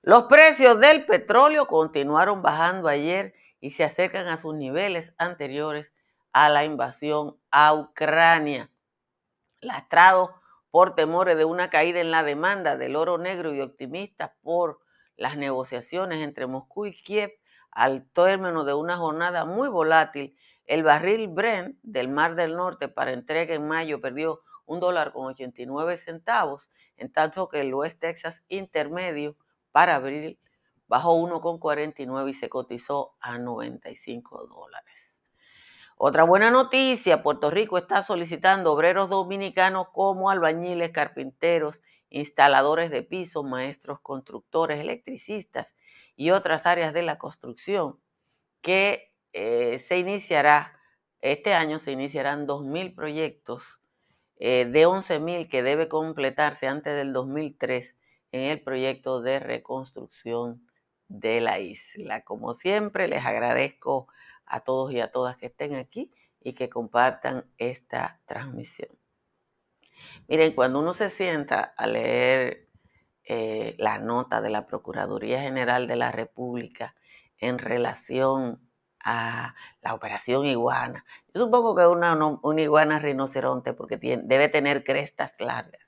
Los 0.01 0.24
precios 0.24 0.79
del 0.79 1.05
petróleo 1.05 1.67
continuaron 1.67 2.41
bajando 2.41 2.88
ayer 2.88 3.34
y 3.60 3.72
se 3.72 3.84
acercan 3.84 4.27
a 4.27 4.38
sus 4.38 4.53
niveles 4.53 5.13
anteriores 5.17 5.93
a 6.34 6.50
la 6.50 6.65
invasión 6.65 7.38
a 7.51 7.74
Ucrania, 7.74 8.70
lastrado 9.62 10.36
por 10.74 10.96
temores 10.96 11.38
de 11.38 11.46
una 11.46 11.70
caída 11.70 12.01
en 12.01 12.10
la 12.10 12.24
demanda 12.24 12.75
del 12.75 12.96
oro 12.96 13.20
negro 13.20 13.53
y 13.53 13.62
optimistas 13.62 14.32
por 14.42 14.80
las 15.15 15.38
negociaciones 15.38 16.24
entre 16.24 16.48
Moscú 16.48 16.88
y 16.88 16.94
Kiev 16.94 17.32
al 17.70 18.10
término 18.10 18.63
de 18.63 18.74
una 18.74 18.98
jornada 18.98 19.46
muy 19.46 19.70
volátil, 19.70 20.36
el 20.65 20.82
barril 20.82 21.27
Brent 21.27 21.77
del 21.84 22.08
Mar 22.08 22.34
del 22.34 22.56
Norte 22.56 22.88
para 22.88 23.12
entrega 23.12 23.53
en 23.53 23.68
mayo 23.68 24.01
perdió 24.01 24.42
un 24.65 24.80
dólar 24.80 25.13
con 25.13 25.27
89 25.27 25.96
centavos, 25.96 26.72
en 26.98 27.12
tanto 27.12 27.48
que 27.50 27.62
el 27.62 27.72
West 27.72 28.00
Texas 28.00 28.44
intermedio 28.48 29.38
para 29.72 29.98
abril 29.98 30.39
bajó 30.88 31.15
1,49 31.15 32.30
y 32.32 32.34
se 32.34 32.50
cotizó 32.50 33.15
a 33.20 33.38
95 33.38 34.48
dólares. 34.48 35.12
Otra 35.98 36.24
buena 36.24 36.50
noticia, 36.52 37.22
Puerto 37.22 37.52
Rico 37.52 37.78
está 37.78 38.04
solicitando 38.04 38.74
obreros 38.74 39.10
dominicanos 39.10 39.88
como 39.94 40.30
albañiles, 40.30 40.92
carpinteros, 40.92 41.82
instaladores 42.10 42.90
de 42.92 43.04
pisos, 43.04 43.44
maestros 43.46 44.00
constructores, 44.02 44.80
electricistas 44.80 45.76
y 46.16 46.32
otras 46.32 46.66
áreas 46.66 46.94
de 46.94 47.04
la 47.04 47.18
construcción 47.18 48.00
que 48.62 49.10
eh, 49.34 49.80
se 49.80 49.98
iniciará, 49.98 50.80
este 51.22 51.54
año 51.54 51.80
se 51.80 51.92
iniciarán 51.92 52.48
2.000 52.48 52.96
proyectos 52.96 53.82
eh, 54.38 54.66
de 54.66 54.88
11.000 54.88 55.48
que 55.48 55.64
debe 55.64 55.88
completarse 55.88 56.68
antes 56.68 56.96
del 56.96 57.14
2003 57.14 57.98
en 58.32 58.42
el 58.42 58.62
proyecto 58.62 59.22
de 59.22 59.40
reconstrucción 59.40 60.68
de 61.08 61.42
la 61.42 61.60
isla. 61.60 62.24
Como 62.24 62.54
siempre, 62.54 63.08
les 63.08 63.26
agradezco 63.26 64.08
a 64.46 64.62
todos 64.62 64.92
y 64.92 65.00
a 65.00 65.12
todas 65.12 65.38
que 65.38 65.48
estén 65.48 65.76
aquí 65.76 66.12
y 66.40 66.54
que 66.54 66.70
compartan 66.70 67.46
esta 67.58 68.22
transmisión. 68.26 68.90
Miren, 70.28 70.54
cuando 70.54 70.80
uno 70.80 70.94
se 70.94 71.10
sienta 71.10 71.62
a 71.62 71.88
leer 71.88 72.70
eh, 73.24 73.76
la 73.78 74.00
nota 74.00 74.42
de 74.42 74.50
la 74.50 74.66
Procuraduría 74.66 75.42
General 75.42 75.88
de 75.88 75.96
la 75.96 76.12
República 76.12 76.96
en 77.38 77.58
relación 77.58 78.70
a 79.06 79.56
la 79.82 79.94
operación 79.94 80.46
iguana, 80.46 81.06
yo 81.34 81.42
supongo 81.42 81.76
que 81.76 81.86
una, 81.86 82.16
una 82.42 82.62
iguana 82.62 83.00
rinoceronte 83.00 83.74
porque 83.74 83.98
debe 83.98 84.50
tener 84.50 84.84
crestas 84.84 85.34
largas, 85.40 85.82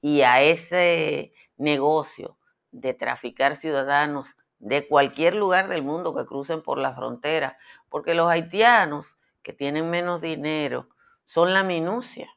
y 0.00 0.22
a 0.22 0.42
ese 0.42 1.32
negocio 1.56 2.38
de 2.70 2.94
traficar 2.94 3.56
ciudadanos 3.56 4.36
de 4.58 4.86
cualquier 4.86 5.34
lugar 5.34 5.68
del 5.68 5.82
mundo 5.82 6.14
que 6.14 6.26
crucen 6.26 6.62
por 6.62 6.78
la 6.78 6.94
frontera, 6.94 7.58
porque 7.88 8.14
los 8.14 8.28
haitianos 8.28 9.18
que 9.42 9.52
tienen 9.52 9.90
menos 9.90 10.20
dinero 10.20 10.88
son 11.24 11.54
la 11.54 11.62
minucia. 11.62 12.28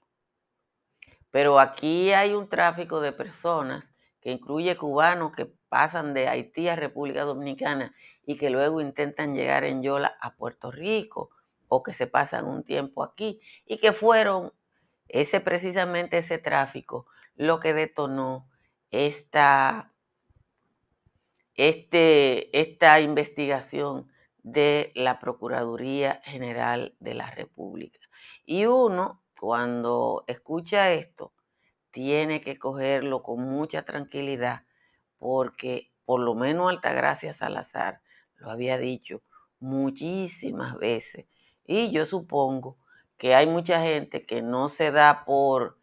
Pero 1.32 1.60
aquí 1.60 2.12
hay 2.14 2.34
un 2.34 2.50
tráfico 2.50 3.02
de 3.02 3.12
personas 3.12 3.94
que 4.20 4.32
incluye 4.32 4.78
cubanos 4.78 5.32
que 5.32 5.52
pasan 5.70 6.14
de 6.14 6.28
Haití 6.28 6.68
a 6.68 6.76
República 6.76 7.24
Dominicana 7.24 7.96
y 8.24 8.36
que 8.36 8.50
luego 8.50 8.82
intentan 8.82 9.34
llegar 9.34 9.64
en 9.64 9.82
Yola 9.82 10.18
a 10.20 10.36
Puerto 10.36 10.72
Rico 10.72 11.32
o 11.68 11.82
que 11.82 11.94
se 11.94 12.06
pasan 12.06 12.46
un 12.46 12.64
tiempo 12.64 13.04
aquí 13.04 13.40
y 13.66 13.78
que 13.78 13.94
fueron 13.94 14.54
ese 15.08 15.40
precisamente 15.40 16.18
ese 16.18 16.38
tráfico 16.38 17.08
lo 17.36 17.60
que 17.60 17.74
detonó 17.74 18.50
esta 18.92 19.91
este, 21.56 22.60
esta 22.60 23.00
investigación 23.00 24.12
de 24.44 24.92
la 24.96 25.20
Procuraduría 25.20 26.22
General 26.24 26.96
de 27.00 27.14
la 27.14 27.30
República. 27.30 28.00
Y 28.46 28.66
uno, 28.66 29.22
cuando 29.40 30.24
escucha 30.28 30.92
esto, 30.94 31.34
tiene 31.92 32.42
que 32.42 32.58
cogerlo 32.58 33.22
con 33.22 33.42
mucha 33.42 33.84
tranquilidad 33.84 34.64
porque 35.18 35.92
por 36.06 36.22
lo 36.22 36.34
menos 36.34 36.70
Altagracia 36.70 37.34
Salazar 37.34 38.02
lo 38.36 38.50
había 38.50 38.78
dicho 38.78 39.22
muchísimas 39.60 40.78
veces. 40.78 41.26
Y 41.66 41.92
yo 41.92 42.06
supongo 42.06 42.78
que 43.18 43.36
hay 43.36 43.46
mucha 43.46 43.82
gente 43.84 44.26
que 44.26 44.42
no 44.42 44.68
se 44.68 44.92
da 44.92 45.26
por 45.26 45.78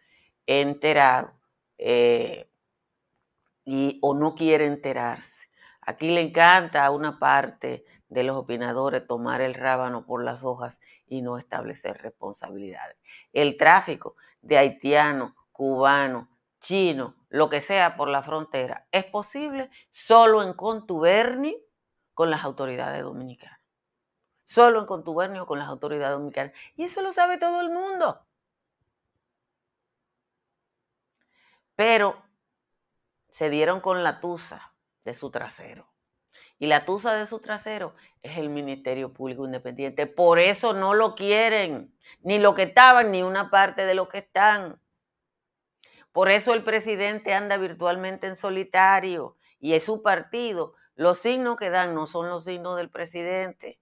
enterado 0.47 1.39
eh, 1.79 2.51
y, 3.65 3.99
o 4.03 4.15
no 4.15 4.35
quiere 4.35 4.67
enterarse 4.67 5.38
Aquí 5.89 6.11
le 6.11 6.21
encanta 6.21 6.85
a 6.85 6.91
una 6.91 7.19
parte 7.19 7.87
de 8.11 8.23
los 8.23 8.37
opinadores 8.37 9.07
tomar 9.07 9.41
el 9.41 9.55
rábano 9.55 10.05
por 10.05 10.23
las 10.23 10.45
hojas 10.45 10.79
y 11.07 11.23
no 11.23 11.39
establecer 11.39 11.97
responsabilidades. 12.03 12.99
El 13.33 13.57
tráfico 13.57 14.15
de 14.43 14.59
haitianos, 14.59 15.33
cubanos, 15.51 16.29
chinos, 16.61 17.15
lo 17.31 17.49
que 17.49 17.63
sea 17.63 17.97
por 17.97 18.11
la 18.11 18.23
frontera, 18.23 18.87
es 18.93 19.07
posible 19.07 19.71
solo 19.89 20.43
en 20.43 20.53
contubernio 20.53 21.57
con 22.13 22.29
las 22.29 22.45
autoridades 22.45 23.03
dominicanas. 23.03 23.59
solo 24.45 24.81
en 24.81 24.87
contubernio 24.87 25.47
con 25.47 25.59
las 25.59 25.69
autoridades 25.69 26.17
dominicanas. 26.17 26.53
Y 26.77 26.85
eso 26.85 27.01
lo 27.01 27.13
sabe 27.13 27.39
todo 27.39 27.63
el 27.63 27.71
mundo. 27.71 28.27
Pero 31.77 32.23
se 33.31 33.49
dieron 33.49 33.81
con 33.81 34.05
la 34.05 34.21
tusa 34.21 34.75
de 35.09 35.15
su 35.15 35.31
trasero. 35.31 35.91
Y 36.59 36.67
la 36.67 36.85
tusa 36.85 37.15
de 37.15 37.27
su 37.27 37.39
trasero 37.39 37.95
es 38.23 38.37
el 38.37 38.51
Ministerio 38.51 39.11
Público 39.11 39.47
Independiente. 39.47 40.07
Por 40.07 40.39
eso 40.39 40.75
no 40.75 40.93
lo 40.93 41.15
quieren, 41.15 41.95
ni 42.21 42.39
lo 42.39 42.53
que 42.55 42.65
estaban, 42.65 43.11
ni 43.11 43.23
una 43.23 43.49
parte 43.51 43.87
de 43.87 43.95
lo 43.95 44.07
que 44.07 44.19
están. 44.19 44.79
Por 46.13 46.29
eso 46.29 46.53
el 46.53 46.63
presidente 46.63 47.33
anda 47.33 47.57
virtualmente 47.57 48.27
en 48.27 48.37
solitario 48.37 49.37
y 49.61 49.73
es 49.73 49.85
su 49.85 50.03
partido. 50.03 50.75
Los 50.95 51.21
signos 51.21 51.57
que 51.57 51.71
dan 51.71 51.95
no 51.95 52.07
son 52.07 52.29
los 52.29 52.45
signos 52.45 52.77
del 52.77 52.91
presidente. 52.91 53.81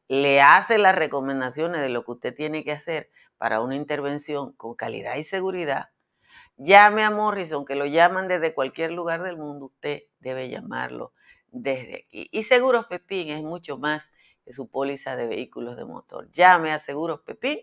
le 0.08 0.40
hace 0.40 0.78
las 0.78 0.96
recomendaciones 0.96 1.82
de 1.82 1.90
lo 1.90 2.06
que 2.06 2.12
usted 2.12 2.34
tiene 2.34 2.64
que 2.64 2.72
hacer 2.72 3.10
para 3.36 3.60
una 3.60 3.76
intervención 3.76 4.54
con 4.54 4.74
calidad 4.74 5.16
y 5.16 5.24
seguridad 5.24 5.90
Llame 6.60 7.04
a 7.04 7.12
Morrison, 7.12 7.64
que 7.64 7.76
lo 7.76 7.86
llaman 7.86 8.26
desde 8.26 8.52
cualquier 8.52 8.90
lugar 8.90 9.22
del 9.22 9.36
mundo, 9.36 9.66
usted 9.66 10.02
debe 10.18 10.48
llamarlo 10.48 11.12
desde 11.52 12.04
aquí. 12.04 12.28
Y 12.32 12.42
Seguros 12.42 12.86
Pepín 12.86 13.30
es 13.30 13.42
mucho 13.42 13.78
más 13.78 14.10
que 14.44 14.52
su 14.52 14.68
póliza 14.68 15.14
de 15.14 15.28
vehículos 15.28 15.76
de 15.76 15.84
motor. 15.84 16.28
Llame 16.32 16.72
a 16.72 16.80
Seguros 16.80 17.20
Pepín 17.20 17.60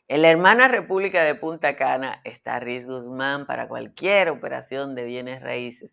En 0.09 0.23
la 0.23 0.31
hermana 0.31 0.69
República 0.69 1.23
de 1.23 1.35
Punta 1.35 1.77
Cana 1.77 2.23
está 2.25 2.59
Riz 2.61 2.87
Guzmán 2.87 3.45
para 3.45 3.69
cualquier 3.69 4.31
operación 4.31 4.95
de 4.95 5.05
bienes 5.05 5.43
raíces. 5.43 5.91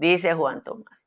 dice 0.00 0.32
Juan 0.32 0.64
Tomás. 0.64 1.04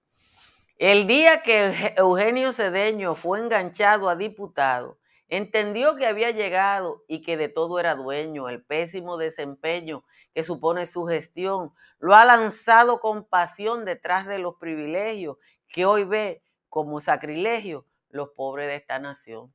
El 0.77 1.07
día 1.07 1.41
que 1.41 1.93
Eugenio 1.97 2.53
Cedeño 2.53 3.15
fue 3.15 3.39
enganchado 3.39 4.07
a 4.07 4.15
diputado, 4.15 4.99
entendió 5.27 5.95
que 5.95 6.05
había 6.05 6.29
llegado 6.29 7.03
y 7.07 7.21
que 7.23 7.35
de 7.35 7.49
todo 7.49 7.79
era 7.79 7.95
dueño. 7.95 8.49
El 8.49 8.63
pésimo 8.63 9.17
desempeño 9.17 10.03
que 10.33 10.43
supone 10.43 10.85
su 10.85 11.05
gestión 11.05 11.73
lo 11.97 12.13
ha 12.13 12.23
lanzado 12.23 12.99
con 12.99 13.25
pasión 13.25 13.83
detrás 13.83 14.27
de 14.27 14.37
los 14.37 14.55
privilegios 14.55 15.37
que 15.67 15.85
hoy 15.85 16.03
ve 16.03 16.43
como 16.69 16.99
sacrilegio 16.99 17.87
los 18.09 18.29
pobres 18.29 18.67
de 18.67 18.75
esta 18.75 18.99
nación. 18.99 19.51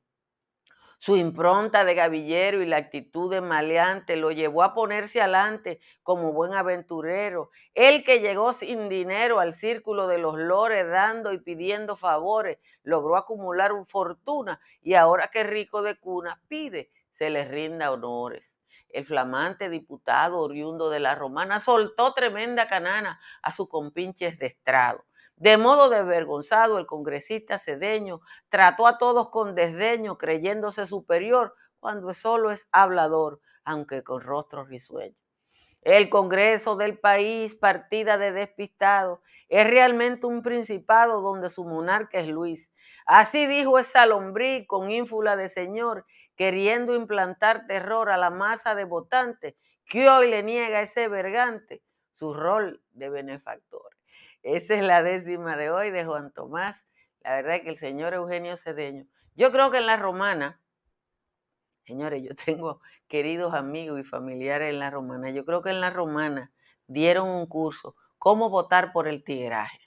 Su 1.00 1.16
impronta 1.16 1.84
de 1.84 1.94
gavillero 1.94 2.60
y 2.62 2.66
la 2.66 2.76
actitud 2.76 3.30
de 3.30 3.40
maleante 3.40 4.16
lo 4.16 4.30
llevó 4.32 4.62
a 4.62 4.74
ponerse 4.74 5.20
adelante 5.20 5.80
como 6.02 6.32
buen 6.32 6.54
aventurero. 6.54 7.50
Él 7.74 8.02
que 8.02 8.20
llegó 8.20 8.52
sin 8.52 8.88
dinero 8.88 9.40
al 9.40 9.54
círculo 9.54 10.08
de 10.08 10.18
los 10.18 10.38
lores 10.38 10.86
dando 10.88 11.32
y 11.32 11.38
pidiendo 11.38 11.94
favores, 11.96 12.58
logró 12.82 13.16
acumular 13.16 13.72
fortuna 13.86 14.60
y 14.82 14.94
ahora 14.94 15.28
que 15.28 15.44
rico 15.44 15.82
de 15.82 15.96
cuna 15.98 16.40
pide, 16.48 16.90
se 17.10 17.30
le 17.30 17.44
rinda 17.44 17.92
honores 17.92 18.54
el 18.90 19.04
flamante 19.04 19.68
diputado 19.70 20.40
oriundo 20.40 20.88
de 20.90 21.00
la 21.00 21.14
Romana 21.14 21.60
soltó 21.60 22.14
tremenda 22.14 22.66
canana 22.66 23.20
a 23.42 23.52
sus 23.52 23.68
compinches 23.68 24.38
de 24.38 24.46
estrado. 24.46 25.04
De 25.38 25.56
modo 25.56 25.88
desvergonzado, 25.88 26.78
el 26.78 26.86
congresista 26.86 27.58
cedeño 27.58 28.20
trató 28.48 28.88
a 28.88 28.98
todos 28.98 29.30
con 29.30 29.54
desdeño, 29.54 30.18
creyéndose 30.18 30.84
superior, 30.84 31.54
cuando 31.78 32.12
solo 32.12 32.50
es 32.50 32.68
hablador, 32.72 33.40
aunque 33.64 34.02
con 34.02 34.20
rostro 34.20 34.64
risueño. 34.64 35.16
El 35.82 36.10
Congreso 36.10 36.74
del 36.74 36.98
país, 36.98 37.54
partida 37.54 38.18
de 38.18 38.32
despistado, 38.32 39.22
es 39.48 39.70
realmente 39.70 40.26
un 40.26 40.42
principado 40.42 41.20
donde 41.20 41.50
su 41.50 41.64
monarca 41.64 42.18
es 42.18 42.26
Luis. 42.26 42.72
Así 43.06 43.46
dijo 43.46 43.78
esa 43.78 44.04
lombriz 44.04 44.66
con 44.66 44.90
ínfula 44.90 45.36
de 45.36 45.48
señor, 45.48 46.04
queriendo 46.34 46.96
implantar 46.96 47.66
terror 47.68 48.10
a 48.10 48.16
la 48.16 48.30
masa 48.30 48.74
de 48.74 48.84
votantes 48.84 49.54
que 49.84 50.10
hoy 50.10 50.28
le 50.28 50.42
niega 50.42 50.82
ese 50.82 51.06
vergante 51.06 51.82
su 52.10 52.34
rol 52.34 52.82
de 52.90 53.08
benefactor. 53.08 53.97
Esa 54.42 54.74
es 54.74 54.82
la 54.84 55.02
décima 55.02 55.56
de 55.56 55.70
hoy 55.70 55.90
de 55.90 56.04
Juan 56.04 56.32
Tomás. 56.32 56.84
La 57.20 57.36
verdad 57.36 57.56
es 57.56 57.62
que 57.62 57.70
el 57.70 57.78
señor 57.78 58.14
Eugenio 58.14 58.56
Cedeño, 58.56 59.06
yo 59.34 59.50
creo 59.52 59.70
que 59.70 59.78
en 59.78 59.86
la 59.86 59.96
romana, 59.96 60.60
Señores, 61.88 62.22
yo 62.22 62.34
tengo 62.44 62.82
queridos 63.08 63.54
amigos 63.54 63.98
y 63.98 64.04
familiares 64.04 64.68
en 64.74 64.78
la 64.78 64.90
romana. 64.90 65.30
Yo 65.30 65.46
creo 65.46 65.62
que 65.62 65.70
en 65.70 65.80
la 65.80 65.88
romana 65.88 66.52
dieron 66.86 67.30
un 67.30 67.46
curso, 67.46 67.96
cómo 68.18 68.50
votar 68.50 68.92
por 68.92 69.08
el 69.08 69.24
tigraje. 69.24 69.78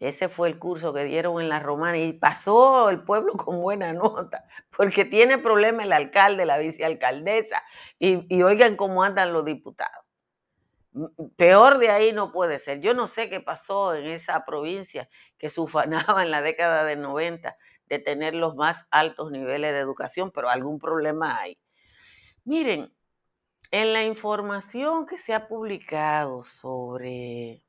Ese 0.00 0.28
fue 0.28 0.48
el 0.48 0.58
curso 0.58 0.92
que 0.92 1.04
dieron 1.04 1.40
en 1.40 1.48
la 1.48 1.60
romana 1.60 1.98
y 1.98 2.12
pasó 2.12 2.88
el 2.90 3.04
pueblo 3.04 3.34
con 3.34 3.60
buena 3.60 3.92
nota, 3.92 4.44
porque 4.76 5.04
tiene 5.04 5.38
problema 5.38 5.84
el 5.84 5.92
alcalde, 5.92 6.44
la 6.44 6.58
vicealcaldesa, 6.58 7.62
y 8.00 8.42
oigan 8.42 8.74
cómo 8.76 9.04
andan 9.04 9.32
los 9.32 9.44
diputados. 9.44 10.07
Peor 11.36 11.78
de 11.78 11.90
ahí 11.90 12.12
no 12.12 12.32
puede 12.32 12.58
ser. 12.58 12.80
Yo 12.80 12.94
no 12.94 13.06
sé 13.06 13.28
qué 13.30 13.40
pasó 13.40 13.94
en 13.94 14.06
esa 14.06 14.44
provincia 14.44 15.08
que 15.38 15.50
sufanaba 15.50 16.22
en 16.22 16.30
la 16.30 16.42
década 16.42 16.84
de 16.84 16.96
90 16.96 17.56
de 17.86 17.98
tener 17.98 18.34
los 18.34 18.54
más 18.56 18.86
altos 18.90 19.30
niveles 19.30 19.72
de 19.72 19.78
educación, 19.78 20.30
pero 20.32 20.48
algún 20.50 20.78
problema 20.78 21.38
hay. 21.40 21.58
Miren, 22.44 22.94
En 23.72 23.92
la 23.94 24.04
información 24.04 25.06
que 25.06 25.18
se 25.18 25.34
ha 25.34 25.48
publicado 25.48 26.42
sobre 26.42 27.64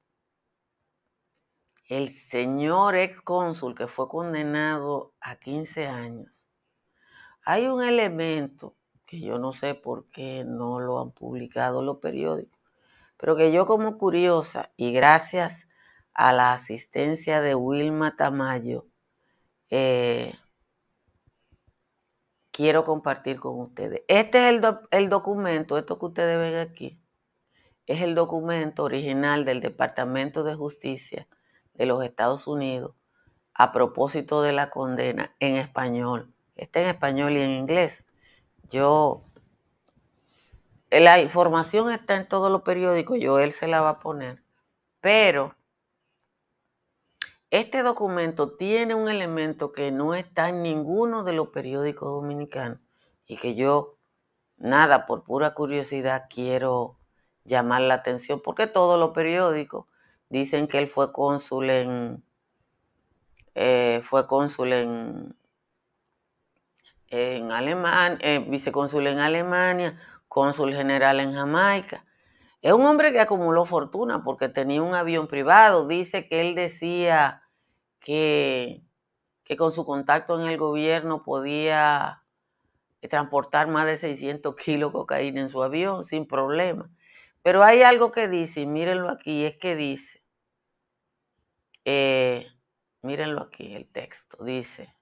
el 1.89 2.09
señor 2.09 2.95
ex 2.95 3.21
cónsul 3.21 3.75
que 3.75 3.87
fue 3.87 4.07
condenado 4.07 5.13
a 5.19 5.35
15 5.35 5.87
años, 5.87 6.47
hay 7.43 7.67
un 7.67 7.83
elemento 7.83 8.77
que 9.05 9.19
yo 9.21 9.39
no 9.39 9.53
sé 9.53 9.75
por 9.75 10.09
qué 10.09 10.45
no 10.45 10.79
lo 10.79 10.99
han 11.01 11.11
publicado 11.11 11.81
los 11.81 11.97
periódicos, 11.99 12.58
pero 13.19 13.35
que 13.35 13.51
yo 13.51 13.65
como 13.65 13.97
curiosa 13.97 14.71
y 14.77 14.93
gracias 14.93 15.67
a 16.13 16.31
la 16.31 16.53
asistencia 16.53 17.41
de 17.41 17.53
Wilma 17.53 18.15
Tamayo, 18.15 18.87
eh, 19.69 20.33
quiero 22.51 22.85
compartir 22.85 23.39
con 23.39 23.59
ustedes. 23.59 24.03
Este 24.07 24.37
es 24.37 24.55
el, 24.55 24.61
el 24.91 25.09
documento, 25.09 25.77
esto 25.77 25.99
que 25.99 26.05
ustedes 26.05 26.39
ven 26.39 26.55
aquí, 26.55 26.99
es 27.85 28.01
el 28.01 28.15
documento 28.15 28.83
original 28.83 29.43
del 29.45 29.59
Departamento 29.59 30.43
de 30.43 30.55
Justicia 30.55 31.27
de 31.73 31.85
los 31.85 32.03
Estados 32.03 32.47
Unidos 32.47 32.95
a 33.53 33.73
propósito 33.73 34.41
de 34.41 34.53
la 34.53 34.69
condena 34.69 35.35
en 35.41 35.57
español. 35.57 36.33
Está 36.55 36.79
en 36.79 36.87
español 36.87 37.33
y 37.33 37.41
en 37.41 37.49
inglés. 37.51 38.05
Yo, 38.69 39.23
la 40.91 41.19
información 41.19 41.91
está 41.91 42.15
en 42.15 42.27
todos 42.27 42.51
los 42.51 42.63
periódicos, 42.63 43.19
yo 43.19 43.39
él 43.39 43.51
se 43.51 43.67
la 43.67 43.81
va 43.81 43.89
a 43.89 43.99
poner, 43.99 44.43
pero 45.01 45.55
este 47.51 47.81
documento 47.81 48.55
tiene 48.55 48.93
un 48.93 49.09
elemento 49.09 49.71
que 49.71 49.91
no 49.91 50.13
está 50.13 50.49
en 50.49 50.61
ninguno 50.61 51.23
de 51.23 51.33
los 51.33 51.49
periódicos 51.49 52.09
dominicanos 52.09 52.79
y 53.25 53.37
que 53.37 53.55
yo, 53.55 53.97
nada, 54.57 55.05
por 55.07 55.23
pura 55.23 55.53
curiosidad, 55.53 56.25
quiero 56.29 56.97
llamar 57.45 57.81
la 57.81 57.95
atención, 57.95 58.41
porque 58.43 58.67
todos 58.67 58.99
los 58.99 59.11
periódicos 59.11 59.85
dicen 60.29 60.67
que 60.67 60.77
él 60.77 60.87
fue 60.87 61.11
cónsul 61.11 61.69
en, 61.71 62.23
eh, 63.55 64.01
fue 64.03 64.27
cónsul 64.27 64.73
en, 64.73 65.35
en 67.09 67.51
Alemania, 67.51 68.19
eh, 68.21 68.45
vicecónsul 68.47 69.07
en 69.07 69.19
Alemania, 69.19 69.99
cónsul 70.29 70.73
general 70.73 71.19
en 71.19 71.33
Jamaica. 71.33 72.05
Es 72.61 72.71
un 72.71 72.85
hombre 72.85 73.11
que 73.11 73.19
acumuló 73.19 73.65
fortuna 73.65 74.23
porque 74.23 74.47
tenía 74.47 74.81
un 74.81 74.95
avión 74.95 75.27
privado. 75.27 75.87
Dice 75.87 76.27
que 76.27 76.41
él 76.41 76.55
decía 76.55 77.43
que, 77.99 78.83
que 79.43 79.55
con 79.57 79.73
su 79.73 79.83
contacto 79.83 80.39
en 80.39 80.47
el 80.47 80.57
gobierno 80.57 81.23
podía 81.23 82.23
transportar 83.09 83.67
más 83.67 83.85
de 83.85 83.97
600 83.97 84.55
kilos 84.55 84.89
de 84.89 84.93
cocaína 84.93 85.41
en 85.41 85.49
su 85.49 85.63
avión 85.63 86.03
sin 86.03 86.27
problema. 86.27 86.89
Pero 87.41 87.63
hay 87.63 87.81
algo 87.81 88.11
que 88.11 88.27
dice, 88.27 88.61
y 88.61 88.65
mírenlo 88.65 89.09
aquí, 89.09 89.45
es 89.45 89.57
que 89.57 89.75
dice, 89.75 90.21
eh, 91.85 92.47
mírenlo 93.01 93.41
aquí, 93.41 93.73
el 93.75 93.87
texto, 93.87 94.43
dice, 94.43 94.93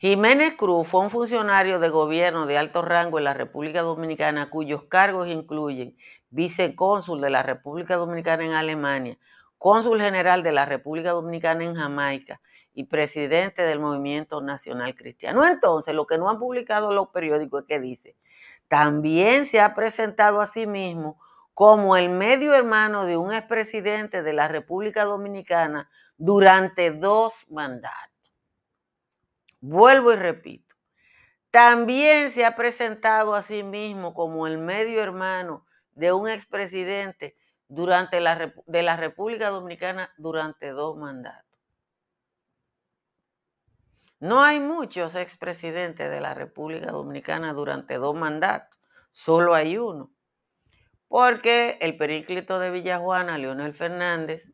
Jiménez 0.00 0.54
Cruz 0.54 0.88
fue 0.88 1.02
un 1.02 1.10
funcionario 1.10 1.78
de 1.78 1.90
gobierno 1.90 2.46
de 2.46 2.56
alto 2.56 2.80
rango 2.80 3.18
en 3.18 3.24
la 3.24 3.34
República 3.34 3.82
Dominicana 3.82 4.48
cuyos 4.48 4.84
cargos 4.84 5.28
incluyen 5.28 5.94
vicecónsul 6.30 7.20
de 7.20 7.28
la 7.28 7.42
República 7.42 7.96
Dominicana 7.96 8.46
en 8.46 8.54
Alemania, 8.54 9.18
cónsul 9.58 10.00
general 10.00 10.42
de 10.42 10.52
la 10.52 10.64
República 10.64 11.10
Dominicana 11.10 11.64
en 11.64 11.74
Jamaica 11.74 12.40
y 12.72 12.84
presidente 12.84 13.60
del 13.60 13.78
Movimiento 13.78 14.40
Nacional 14.40 14.94
Cristiano. 14.94 15.46
Entonces, 15.46 15.94
lo 15.94 16.06
que 16.06 16.16
no 16.16 16.30
han 16.30 16.38
publicado 16.38 16.94
los 16.94 17.08
periódicos 17.08 17.60
es 17.60 17.68
que 17.68 17.78
dice, 17.78 18.16
también 18.68 19.44
se 19.44 19.60
ha 19.60 19.74
presentado 19.74 20.40
a 20.40 20.46
sí 20.46 20.66
mismo 20.66 21.20
como 21.52 21.98
el 21.98 22.08
medio 22.08 22.54
hermano 22.54 23.04
de 23.04 23.18
un 23.18 23.34
expresidente 23.34 24.22
de 24.22 24.32
la 24.32 24.48
República 24.48 25.04
Dominicana 25.04 25.90
durante 26.16 26.90
dos 26.90 27.44
mandatos. 27.50 28.09
Vuelvo 29.60 30.12
y 30.12 30.16
repito. 30.16 30.74
También 31.50 32.30
se 32.30 32.44
ha 32.44 32.54
presentado 32.54 33.34
a 33.34 33.42
sí 33.42 33.62
mismo 33.62 34.14
como 34.14 34.46
el 34.46 34.58
medio 34.58 35.02
hermano 35.02 35.66
de 35.92 36.12
un 36.12 36.28
expresidente 36.28 37.36
durante 37.68 38.20
la, 38.20 38.52
de 38.66 38.82
la 38.82 38.96
República 38.96 39.50
Dominicana 39.50 40.12
durante 40.16 40.68
dos 40.68 40.96
mandatos. 40.96 41.50
No 44.20 44.42
hay 44.42 44.60
muchos 44.60 45.14
expresidentes 45.14 46.10
de 46.10 46.20
la 46.20 46.34
República 46.34 46.90
Dominicana 46.90 47.52
durante 47.52 47.94
dos 47.94 48.14
mandatos, 48.14 48.78
solo 49.12 49.54
hay 49.54 49.78
uno. 49.78 50.12
Porque 51.08 51.78
el 51.80 51.96
períclito 51.96 52.58
de 52.58 52.70
Villajuana, 52.70 53.38
Leonel 53.38 53.74
Fernández, 53.74 54.52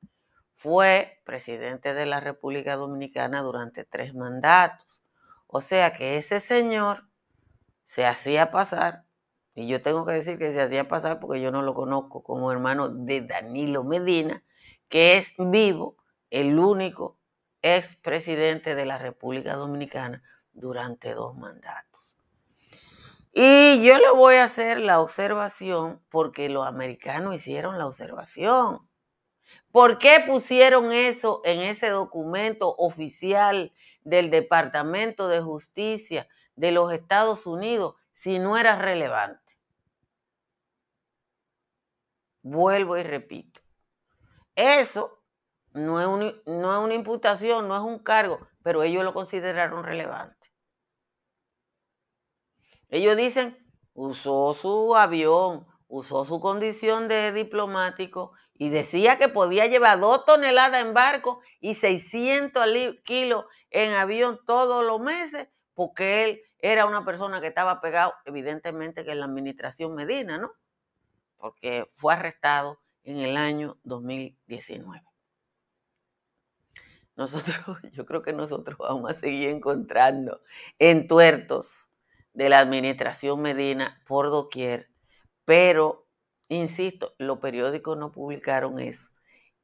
fue 0.56 1.20
presidente 1.24 1.94
de 1.94 2.06
la 2.06 2.18
República 2.18 2.76
Dominicana 2.76 3.42
durante 3.42 3.84
tres 3.84 4.14
mandatos. 4.14 5.02
O 5.46 5.60
sea 5.60 5.92
que 5.92 6.16
ese 6.16 6.40
señor 6.40 7.08
se 7.84 8.06
hacía 8.06 8.50
pasar, 8.50 9.04
y 9.54 9.68
yo 9.68 9.80
tengo 9.80 10.04
que 10.04 10.12
decir 10.12 10.38
que 10.38 10.52
se 10.52 10.60
hacía 10.60 10.88
pasar 10.88 11.20
porque 11.20 11.40
yo 11.40 11.50
no 11.52 11.62
lo 11.62 11.74
conozco 11.74 12.22
como 12.22 12.50
hermano 12.50 12.88
de 12.88 13.20
Danilo 13.20 13.84
Medina, 13.84 14.42
que 14.88 15.18
es 15.18 15.34
vivo, 15.38 15.96
el 16.30 16.58
único 16.58 17.18
expresidente 17.62 18.74
de 18.74 18.86
la 18.86 18.98
República 18.98 19.54
Dominicana 19.54 20.22
durante 20.52 21.14
dos 21.14 21.36
mandatos. 21.36 22.16
Y 23.32 23.82
yo 23.84 23.98
le 23.98 24.10
voy 24.12 24.36
a 24.36 24.44
hacer 24.44 24.78
la 24.80 25.00
observación 25.00 26.02
porque 26.10 26.48
los 26.48 26.66
americanos 26.66 27.34
hicieron 27.34 27.76
la 27.78 27.86
observación. 27.86 28.88
¿Por 29.76 29.98
qué 29.98 30.24
pusieron 30.26 30.90
eso 30.90 31.42
en 31.44 31.60
ese 31.60 31.90
documento 31.90 32.74
oficial 32.78 33.74
del 34.04 34.30
Departamento 34.30 35.28
de 35.28 35.42
Justicia 35.42 36.26
de 36.54 36.72
los 36.72 36.90
Estados 36.94 37.46
Unidos 37.46 37.94
si 38.14 38.38
no 38.38 38.56
era 38.56 38.76
relevante? 38.76 39.58
Vuelvo 42.40 42.96
y 42.96 43.02
repito. 43.02 43.60
Eso 44.54 45.22
no 45.74 46.00
es, 46.00 46.06
una 46.46 46.94
imputación, 46.94 47.68
no 47.68 47.76
es 47.76 47.82
un 47.82 47.98
cargo, 47.98 48.48
pero 48.62 48.82
ellos 48.82 49.04
lo 49.04 49.12
consideraron 49.12 49.84
relevante. 49.84 50.54
Ellos 52.88 53.14
dicen, 53.14 53.58
usó 53.92 54.54
su 54.54 54.96
avión, 54.96 55.66
usó 55.86 56.24
su 56.24 56.40
condición 56.40 57.08
de 57.08 57.30
diplomático 57.34 58.32
y 58.58 58.70
decía 58.70 59.18
que 59.18 59.28
podía 59.28 59.66
llevar 59.66 60.00
dos 60.00 60.24
toneladas 60.24 60.82
en 60.82 60.94
barco 60.94 61.40
y 61.60 61.74
600 61.74 62.64
kilos 63.04 63.44
en 63.70 63.92
avión 63.92 64.40
todos 64.46 64.84
los 64.86 65.00
meses, 65.00 65.48
porque 65.74 66.24
él 66.24 66.40
era 66.58 66.86
una 66.86 67.04
persona 67.04 67.40
que 67.40 67.48
estaba 67.48 67.80
pegado, 67.80 68.14
evidentemente 68.24 69.04
que 69.04 69.12
en 69.12 69.20
la 69.20 69.26
administración 69.26 69.94
Medina, 69.94 70.38
¿no? 70.38 70.52
Porque 71.36 71.90
fue 71.96 72.14
arrestado 72.14 72.80
en 73.04 73.18
el 73.18 73.36
año 73.36 73.78
2019. 73.84 75.04
Nosotros, 77.14 77.78
yo 77.92 78.06
creo 78.06 78.22
que 78.22 78.32
nosotros 78.32 78.78
vamos 78.78 79.10
a 79.10 79.14
seguir 79.14 79.50
encontrando 79.50 80.40
entuertos 80.78 81.88
de 82.32 82.48
la 82.48 82.58
administración 82.58 83.40
Medina 83.40 84.02
por 84.06 84.30
doquier, 84.30 84.90
pero 85.44 86.05
insisto, 86.48 87.14
los 87.18 87.38
periódicos 87.38 87.96
no 87.96 88.12
publicaron 88.12 88.78
eso. 88.78 89.10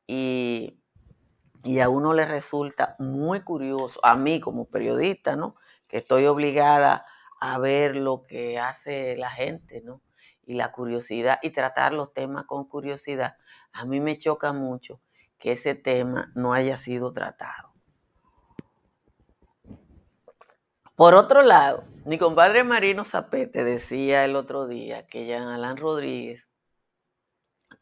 Y, 0.06 0.78
a 1.80 1.88
uno 1.88 2.12
le 2.12 2.24
resulta 2.24 2.96
muy 2.98 3.40
curioso, 3.40 4.00
a 4.02 4.16
mí 4.16 4.40
como 4.40 4.66
periodista, 4.68 5.36
¿no? 5.36 5.54
Que 5.86 5.98
estoy 5.98 6.26
obligada 6.26 7.06
a 7.40 7.58
ver 7.58 7.96
lo 7.96 8.24
que 8.24 8.58
hace 8.58 9.16
la 9.16 9.30
gente, 9.30 9.80
¿no? 9.82 10.02
Y 10.44 10.54
la 10.54 10.72
curiosidad 10.72 11.38
y 11.42 11.50
tratar 11.50 11.92
los 11.92 12.12
temas 12.12 12.44
con 12.46 12.64
curiosidad. 12.64 13.36
A 13.72 13.84
mí 13.84 14.00
me 14.00 14.18
choca 14.18 14.52
mucho 14.52 15.00
que 15.38 15.52
ese 15.52 15.74
tema 15.74 16.32
no 16.34 16.52
haya 16.52 16.76
sido 16.76 17.12
tratado. 17.12 17.72
Por 20.96 21.14
otro 21.14 21.42
lado, 21.42 21.84
mi 22.04 22.18
compadre 22.18 22.64
Marino 22.64 23.04
Zapete 23.04 23.64
decía 23.64 24.24
el 24.24 24.36
otro 24.36 24.66
día 24.66 25.06
que 25.06 25.26
Jean 25.26 25.48
Alain 25.48 25.76
Rodríguez 25.76 26.48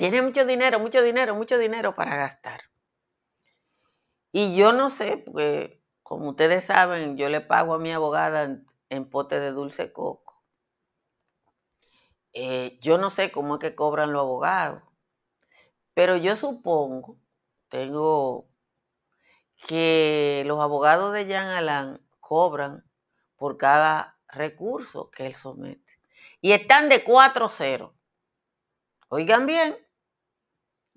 tiene 0.01 0.23
mucho 0.23 0.47
dinero, 0.47 0.81
mucho 0.81 1.03
dinero, 1.03 1.35
mucho 1.35 1.59
dinero 1.59 1.95
para 1.95 2.17
gastar. 2.17 2.63
Y 4.33 4.57
yo 4.57 4.73
no 4.73 4.89
sé, 4.89 5.19
porque 5.19 5.85
como 6.03 6.31
ustedes 6.31 6.65
saben, 6.65 7.19
yo 7.19 7.29
le 7.29 7.43
pago 7.43 7.75
a 7.75 7.79
mi 7.79 7.93
abogada 7.93 8.63
en, 8.89 9.11
pote 9.11 9.39
de 9.41 9.51
dulce 9.51 9.93
coco. 9.93 10.43
Eh, 12.33 12.79
yo 12.81 12.97
no 12.97 13.11
sé 13.11 13.31
cómo 13.31 13.57
es 13.57 13.61
que 13.61 13.75
cobran 13.75 14.15
los 14.15 14.23
abogados, 14.23 14.83
pero 15.93 16.17
yo 16.17 16.35
supongo, 16.35 17.19
tengo 17.69 18.49
que 19.69 20.45
los 20.47 20.63
abogados 20.63 21.13
de 21.13 21.27
Jean 21.27 21.49
Alain 21.49 22.01
cobran 22.21 22.91
por 23.37 23.59
cada 23.59 24.19
recursos 24.29 25.11
que 25.11 25.27
él 25.27 25.35
somete. 25.35 26.01
Y 26.41 26.53
están 26.53 26.89
de 26.89 27.05
4-0. 27.05 27.93
Oigan 29.11 29.45
bien, 29.45 29.77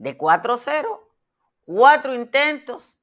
de 0.04 0.18
4-0, 0.18 1.00
cuatro 1.62 2.14
intentos 2.14 3.00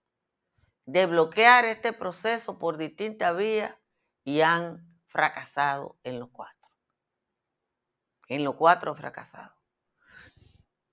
de 0.84 1.06
bloquear 1.06 1.64
este 1.64 1.94
proceso 1.94 2.58
por 2.58 2.76
distintas 2.76 3.34
vías 3.34 3.74
y 4.22 4.42
han 4.42 4.86
fracasado 5.06 5.98
en 6.04 6.20
los 6.20 6.28
cuatro. 6.30 6.68
En 8.28 8.44
los 8.44 8.54
cuatro 8.56 8.94
fracasados. 8.94 9.56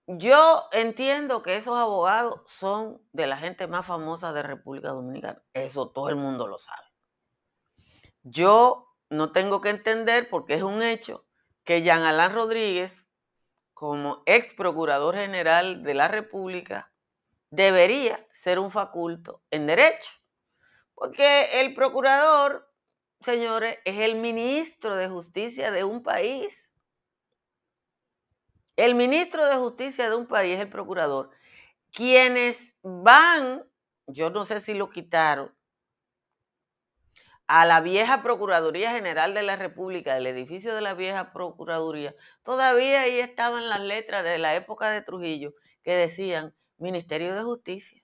Yo 0.08 0.70
entiendo 0.72 1.42
que 1.42 1.58
esos 1.58 1.76
abogados 1.76 2.42
son 2.46 3.06
de 3.12 3.28
la 3.28 3.36
gente 3.36 3.68
más 3.68 3.86
famosa 3.86 4.32
de 4.32 4.44
República 4.44 4.92
Dominicana. 4.92 5.44
Eso 5.52 5.90
todo 5.90 6.08
el 6.08 6.16
mundo 6.16 6.48
lo 6.48 6.58
sabe. 6.58 6.88
Yo 8.24 8.96
no 9.10 9.34
tengo 9.34 9.60
que 9.60 9.70
entender, 9.72 10.30
porque 10.30 10.54
es 10.54 10.64
un 10.64 10.82
hecho, 10.82 11.28
que 11.66 11.82
Jean 11.82 12.04
Alain 12.04 12.32
Rodríguez, 12.32 13.07
como 13.78 14.24
ex 14.26 14.56
procurador 14.56 15.16
general 15.16 15.84
de 15.84 15.94
la 15.94 16.08
República, 16.08 16.92
debería 17.52 18.28
ser 18.32 18.58
un 18.58 18.72
faculto 18.72 19.44
en 19.52 19.68
derecho. 19.68 20.10
Porque 20.96 21.62
el 21.62 21.76
procurador, 21.76 22.74
señores, 23.22 23.78
es 23.86 24.00
el 24.00 24.16
ministro 24.16 24.96
de 24.96 25.08
justicia 25.08 25.70
de 25.70 25.84
un 25.84 26.02
país. 26.02 26.74
El 28.78 28.96
ministro 28.96 29.48
de 29.48 29.58
justicia 29.58 30.10
de 30.10 30.16
un 30.16 30.26
país 30.26 30.56
es 30.56 30.62
el 30.62 30.70
procurador. 30.70 31.30
Quienes 31.92 32.76
van, 32.82 33.64
yo 34.08 34.32
no 34.32 34.44
sé 34.44 34.60
si 34.60 34.74
lo 34.74 34.90
quitaron, 34.90 35.56
a 37.48 37.66
la 37.66 37.82
vieja 37.82 38.22
Procuraduría 38.24 38.92
General 38.92 39.34
de 39.34 39.44
la 39.44 39.56
República, 39.56 40.14
del 40.14 40.28
edificio 40.28 40.76
de 40.76 40.82
la 40.82 40.94
vieja 40.94 41.32
Procuraduría, 41.32 42.14
todavía 42.44 43.02
ahí 43.02 43.20
estaban 43.20 43.70
las 43.70 43.80
letras 43.80 44.24
de 44.24 44.38
la 44.38 44.56
época 44.56 44.90
de 44.90 45.02
Trujillo 45.02 45.54
que 45.82 45.96
decían 45.96 46.54
Ministerio 46.78 47.34
de 47.36 47.44
Justicia. 47.44 48.04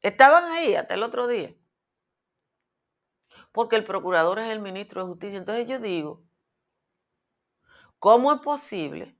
Estaban 0.00 0.44
ahí 0.52 0.74
hasta 0.74 0.94
el 0.94 1.02
otro 1.02 1.26
día. 1.26 1.54
Porque 3.52 3.76
el 3.76 3.84
procurador 3.84 4.38
es 4.38 4.48
el 4.48 4.60
ministro 4.60 5.02
de 5.02 5.08
Justicia. 5.08 5.38
Entonces 5.38 5.68
yo 5.68 5.78
digo, 5.78 6.24
¿cómo 7.98 8.32
es 8.32 8.40
posible 8.40 9.16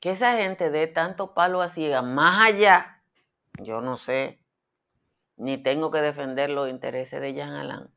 que 0.00 0.10
esa 0.10 0.36
gente 0.36 0.70
dé 0.70 0.86
tanto 0.86 1.34
palo 1.34 1.60
a 1.60 1.68
ciega 1.68 2.02
más 2.02 2.40
allá? 2.42 3.02
Yo 3.58 3.80
no 3.80 3.96
sé, 3.96 4.45
ni 5.36 5.58
tengo 5.58 5.90
que 5.90 6.00
defender 6.00 6.50
los 6.50 6.68
intereses 6.68 7.20
de 7.20 7.34
Jean 7.34 7.52
Alain, 7.52 7.90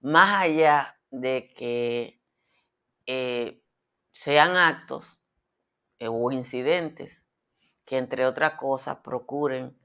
más 0.00 0.42
allá 0.42 1.00
de 1.10 1.52
que 1.54 2.20
eh, 3.06 3.62
sean 4.10 4.56
actos 4.56 5.18
eh, 5.98 6.08
o 6.08 6.32
incidentes 6.32 7.24
que 7.84 7.98
entre 7.98 8.26
otras 8.26 8.52
cosas 8.52 8.98
procuren 9.04 9.78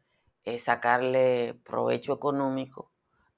eh, 0.46 0.58
sacarle 0.58 1.60
provecho 1.66 2.14
económico 2.14 2.92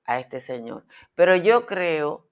a 0.06 0.20
este 0.20 0.40
señor. 0.40 0.86
Pero 1.16 1.36
yo 1.36 1.66
creo 1.66 2.30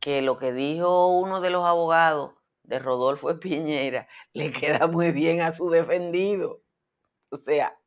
que 0.00 0.22
lo 0.22 0.36
que 0.36 0.52
dijo 0.52 1.08
uno 1.08 1.40
de 1.40 1.50
los 1.50 1.64
abogados 1.64 2.34
de 2.62 2.78
Rodolfo 2.78 3.28
Piñera 3.40 4.08
le 4.32 4.52
queda 4.52 4.86
muy 4.86 5.12
bien 5.12 5.40
a 5.40 5.52
su 5.52 5.70
defendido. 5.70 6.62
O 7.30 7.36
sea, 7.36 7.78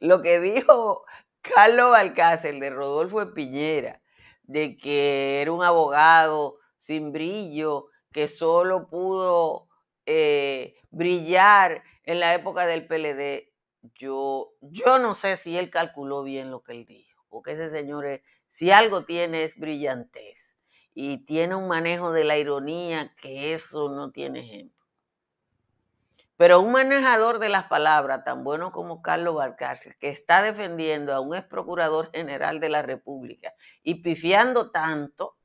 lo 0.00 0.22
que 0.22 0.40
dijo 0.40 1.04
Carlos 1.42 1.94
Alcácer 1.96 2.58
de 2.58 2.70
Rodolfo 2.70 3.34
Piñera, 3.34 4.00
de 4.44 4.76
que 4.76 5.42
era 5.42 5.52
un 5.52 5.62
abogado 5.62 6.58
sin 6.76 7.12
brillo, 7.12 7.86
que 8.12 8.28
solo 8.28 8.88
pudo 8.88 9.68
eh, 10.06 10.74
brillar 10.90 11.82
en 12.04 12.20
la 12.20 12.34
época 12.34 12.66
del 12.66 12.86
PLD, 12.86 13.52
yo, 13.94 14.54
yo 14.60 14.98
no 14.98 15.14
sé 15.14 15.36
si 15.36 15.58
él 15.58 15.70
calculó 15.70 16.22
bien 16.22 16.50
lo 16.50 16.62
que 16.62 16.72
él 16.72 16.86
dijo, 16.86 17.24
porque 17.28 17.52
ese 17.52 17.68
señor, 17.68 18.22
si 18.46 18.70
algo 18.70 19.04
tiene 19.04 19.44
es 19.44 19.58
brillantez 19.58 20.58
y 20.94 21.24
tiene 21.24 21.56
un 21.56 21.68
manejo 21.68 22.12
de 22.12 22.24
la 22.24 22.38
ironía 22.38 23.14
que 23.20 23.54
eso 23.54 23.88
no 23.88 24.12
tiene 24.12 24.40
ejemplo. 24.40 24.81
Pero 26.42 26.60
un 26.60 26.72
manejador 26.72 27.38
de 27.38 27.48
las 27.48 27.66
palabras 27.66 28.24
tan 28.24 28.42
bueno 28.42 28.72
como 28.72 29.00
Carlos 29.00 29.36
Balcázar, 29.36 29.96
que 29.96 30.08
está 30.08 30.42
defendiendo 30.42 31.14
a 31.14 31.20
un 31.20 31.36
ex 31.36 31.46
procurador 31.46 32.10
general 32.12 32.58
de 32.58 32.68
la 32.68 32.82
República 32.82 33.54
y 33.84 34.02
pifiando 34.02 34.72
tanto, 34.72 35.38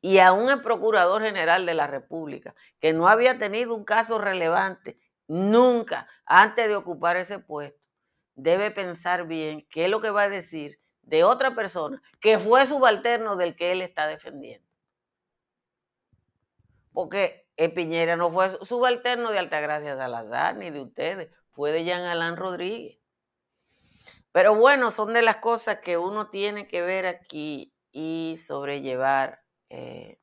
y 0.00 0.18
a 0.18 0.32
un 0.32 0.62
procurador 0.62 1.22
general 1.22 1.64
de 1.64 1.74
la 1.74 1.86
República 1.86 2.56
que 2.80 2.92
no 2.92 3.06
había 3.06 3.38
tenido 3.38 3.72
un 3.72 3.84
caso 3.84 4.18
relevante 4.18 4.98
nunca 5.28 6.08
antes 6.26 6.66
de 6.66 6.74
ocupar 6.74 7.16
ese 7.16 7.38
puesto, 7.38 7.80
debe 8.34 8.72
pensar 8.72 9.28
bien 9.28 9.64
qué 9.70 9.84
es 9.84 9.90
lo 9.92 10.00
que 10.00 10.10
va 10.10 10.22
a 10.22 10.28
decir 10.28 10.80
de 11.02 11.22
otra 11.22 11.54
persona 11.54 12.02
que 12.18 12.40
fue 12.40 12.66
subalterno 12.66 13.36
del 13.36 13.54
que 13.54 13.70
él 13.70 13.82
está 13.82 14.08
defendiendo. 14.08 14.66
Porque 16.92 17.47
Piñera 17.66 18.16
no 18.16 18.30
fue 18.30 18.64
subalterno 18.64 19.32
de 19.32 19.40
Altagracia 19.40 19.96
Salazar 19.96 20.56
ni 20.56 20.70
de 20.70 20.80
ustedes, 20.80 21.28
fue 21.50 21.72
de 21.72 21.84
Jean 21.84 22.02
Alain 22.02 22.36
Rodríguez. 22.36 23.00
Pero 24.30 24.54
bueno, 24.54 24.92
son 24.92 25.12
de 25.12 25.22
las 25.22 25.36
cosas 25.36 25.80
que 25.80 25.98
uno 25.98 26.30
tiene 26.30 26.68
que 26.68 26.82
ver 26.82 27.06
aquí 27.06 27.74
y 27.90 28.36
sobrellevar 28.38 29.42
eh, 29.70 30.20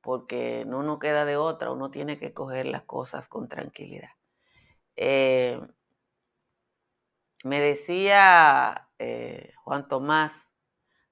porque 0.00 0.64
no 0.66 0.82
nos 0.82 0.98
queda 0.98 1.26
de 1.26 1.36
otra, 1.36 1.70
uno 1.72 1.90
tiene 1.90 2.16
que 2.16 2.32
coger 2.32 2.66
las 2.66 2.84
cosas 2.84 3.28
con 3.28 3.48
tranquilidad. 3.48 4.10
Eh, 4.96 5.60
me 7.44 7.60
decía 7.60 8.88
eh, 8.98 9.52
Juan 9.62 9.88
Tomás, 9.88 10.50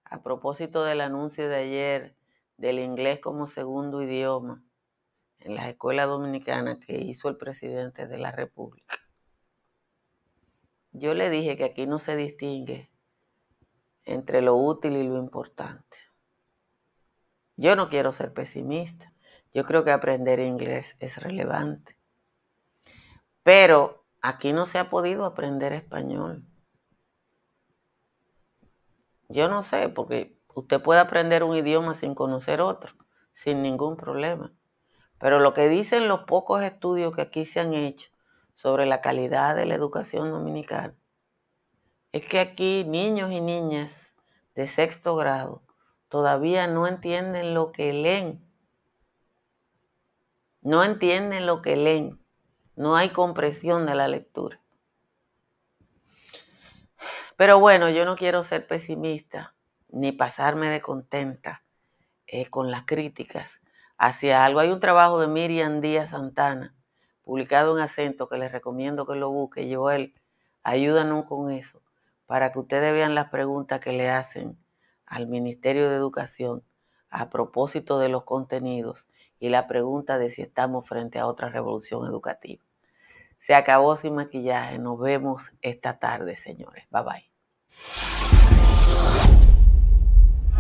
a 0.05 0.23
propósito 0.23 0.85
del 0.85 1.03
anuncio 1.03 1.51
de 1.51 1.57
ayer 1.57 2.17
del 2.57 2.79
inglés 2.79 3.21
como 3.21 3.47
segundo 3.47 4.03
idioma 4.03 4.65
en 5.45 5.55
las 5.55 5.69
escuelas 5.69 6.07
dominicanas 6.07 6.79
que 6.79 6.95
hizo 6.95 7.29
el 7.29 7.37
presidente 7.37 8.07
de 8.07 8.19
la 8.19 8.33
República. 8.33 8.97
Yo 10.93 11.15
le 11.15 11.31
dije 11.31 11.57
que 11.57 11.65
aquí 11.65 11.87
no 11.87 11.99
se 11.99 12.17
distingue 12.17 12.91
entre 14.05 14.43
lo 14.43 14.57
útil 14.57 14.97
y 14.97 15.07
lo 15.07 15.19
importante. 15.19 15.99
Yo 17.57 17.77
no 17.77 17.89
quiero 17.89 18.13
ser 18.13 18.33
pesimista. 18.33 19.13
Yo 19.53 19.65
creo 19.65 19.85
que 19.85 19.91
aprender 19.91 20.41
inglés 20.41 20.97
es 20.99 21.23
relevante. 21.23 21.99
Pero 23.43 24.05
aquí 24.21 24.53
no 24.53 24.67
se 24.67 24.79
ha 24.79 24.91
podido 24.91 25.25
aprender 25.25 25.73
español. 25.73 26.45
Yo 29.29 29.49
no 29.49 29.63
sé, 29.63 29.89
porque 29.89 30.39
usted 30.55 30.81
puede 30.83 31.01
aprender 31.01 31.43
un 31.43 31.57
idioma 31.57 31.95
sin 31.95 32.15
conocer 32.15 32.61
otro, 32.61 32.95
sin 33.33 33.63
ningún 33.63 33.97
problema. 33.97 34.53
Pero 35.23 35.39
lo 35.39 35.55
que 35.55 35.69
dicen 35.69 36.09
los 36.09 36.25
pocos 36.25 36.65
estudios 36.65 37.15
que 37.15 37.23
aquí 37.23 37.47
se 37.47 37.61
han 37.61 37.75
hecho 37.75 38.11
sobre 38.55 38.87
la 38.87 39.01
calidad 39.01 39.55
de 39.55 39.67
la 39.67 39.77
educación 39.77 40.33
dominicana 40.33 40.97
es 42.11 42.27
que 42.27 42.41
aquí 42.41 42.83
niños 42.85 43.31
y 43.31 43.41
niñas 43.41 44.17
de 44.57 44.67
sexto 44.67 45.15
grado 45.15 45.63
todavía 46.09 46.67
no 46.67 46.89
entienden 46.89 47.55
lo 47.55 47.71
que 47.71 47.93
leen. 47.93 48.45
No 50.61 50.83
entienden 50.83 51.47
lo 51.47 51.63
que 51.63 51.77
leen. 51.77 52.21
No 52.75 52.97
hay 52.97 53.11
compresión 53.11 53.87
de 53.87 53.95
la 53.95 54.09
lectura. 54.09 54.61
Pero 57.37 57.61
bueno, 57.61 57.89
yo 57.91 58.05
no 58.05 58.17
quiero 58.17 58.43
ser 58.43 58.67
pesimista 58.67 59.55
ni 59.89 60.11
pasarme 60.11 60.69
de 60.69 60.81
contenta 60.81 61.63
eh, 62.27 62.51
con 62.51 62.73
las 62.73 62.83
críticas 62.83 63.62
hacia 64.03 64.45
algo. 64.45 64.59
Hay 64.59 64.71
un 64.71 64.81
trabajo 64.81 65.21
de 65.21 65.29
Miriam 65.29 65.81
Díaz 65.81 66.11
Santana, 66.11 66.75
publicado 67.23 67.77
en 67.77 67.85
acento, 67.85 68.29
que 68.29 68.37
les 68.37 68.51
recomiendo 68.51 69.07
que 69.07 69.15
lo 69.15 69.31
busque. 69.31 69.73
Joel, 69.73 70.13
ayúdanos 70.65 71.27
con 71.27 71.53
eso, 71.53 71.81
para 72.27 72.51
que 72.51 72.59
ustedes 72.59 72.93
vean 72.93 73.15
las 73.15 73.31
preguntas 73.31 73.79
que 73.79 73.93
le 73.93 74.11
hacen 74.11 74.59
al 75.07 75.29
Ministerio 75.29 75.89
de 75.89 75.95
Educación 75.95 76.65
a 77.11 77.31
propósito 77.31 78.01
de 78.01 78.09
los 78.09 78.25
contenidos 78.25 79.09
y 79.39 79.51
la 79.51 79.69
pregunta 79.69 80.19
de 80.19 80.31
si 80.31 80.43
estamos 80.43 80.89
frente 80.89 81.21
a 81.21 81.29
otra 81.29 81.49
revolución 81.49 82.05
educativa. 82.05 82.65
Se 83.37 83.55
acabó 83.55 83.95
sin 83.95 84.17
maquillaje. 84.17 84.81
Nos 84.81 84.99
vemos 84.99 85.53
esta 85.63 86.01
tarde, 86.01 86.35
señores. 86.35 86.87
Bye 86.91 87.03
bye. 87.05 87.31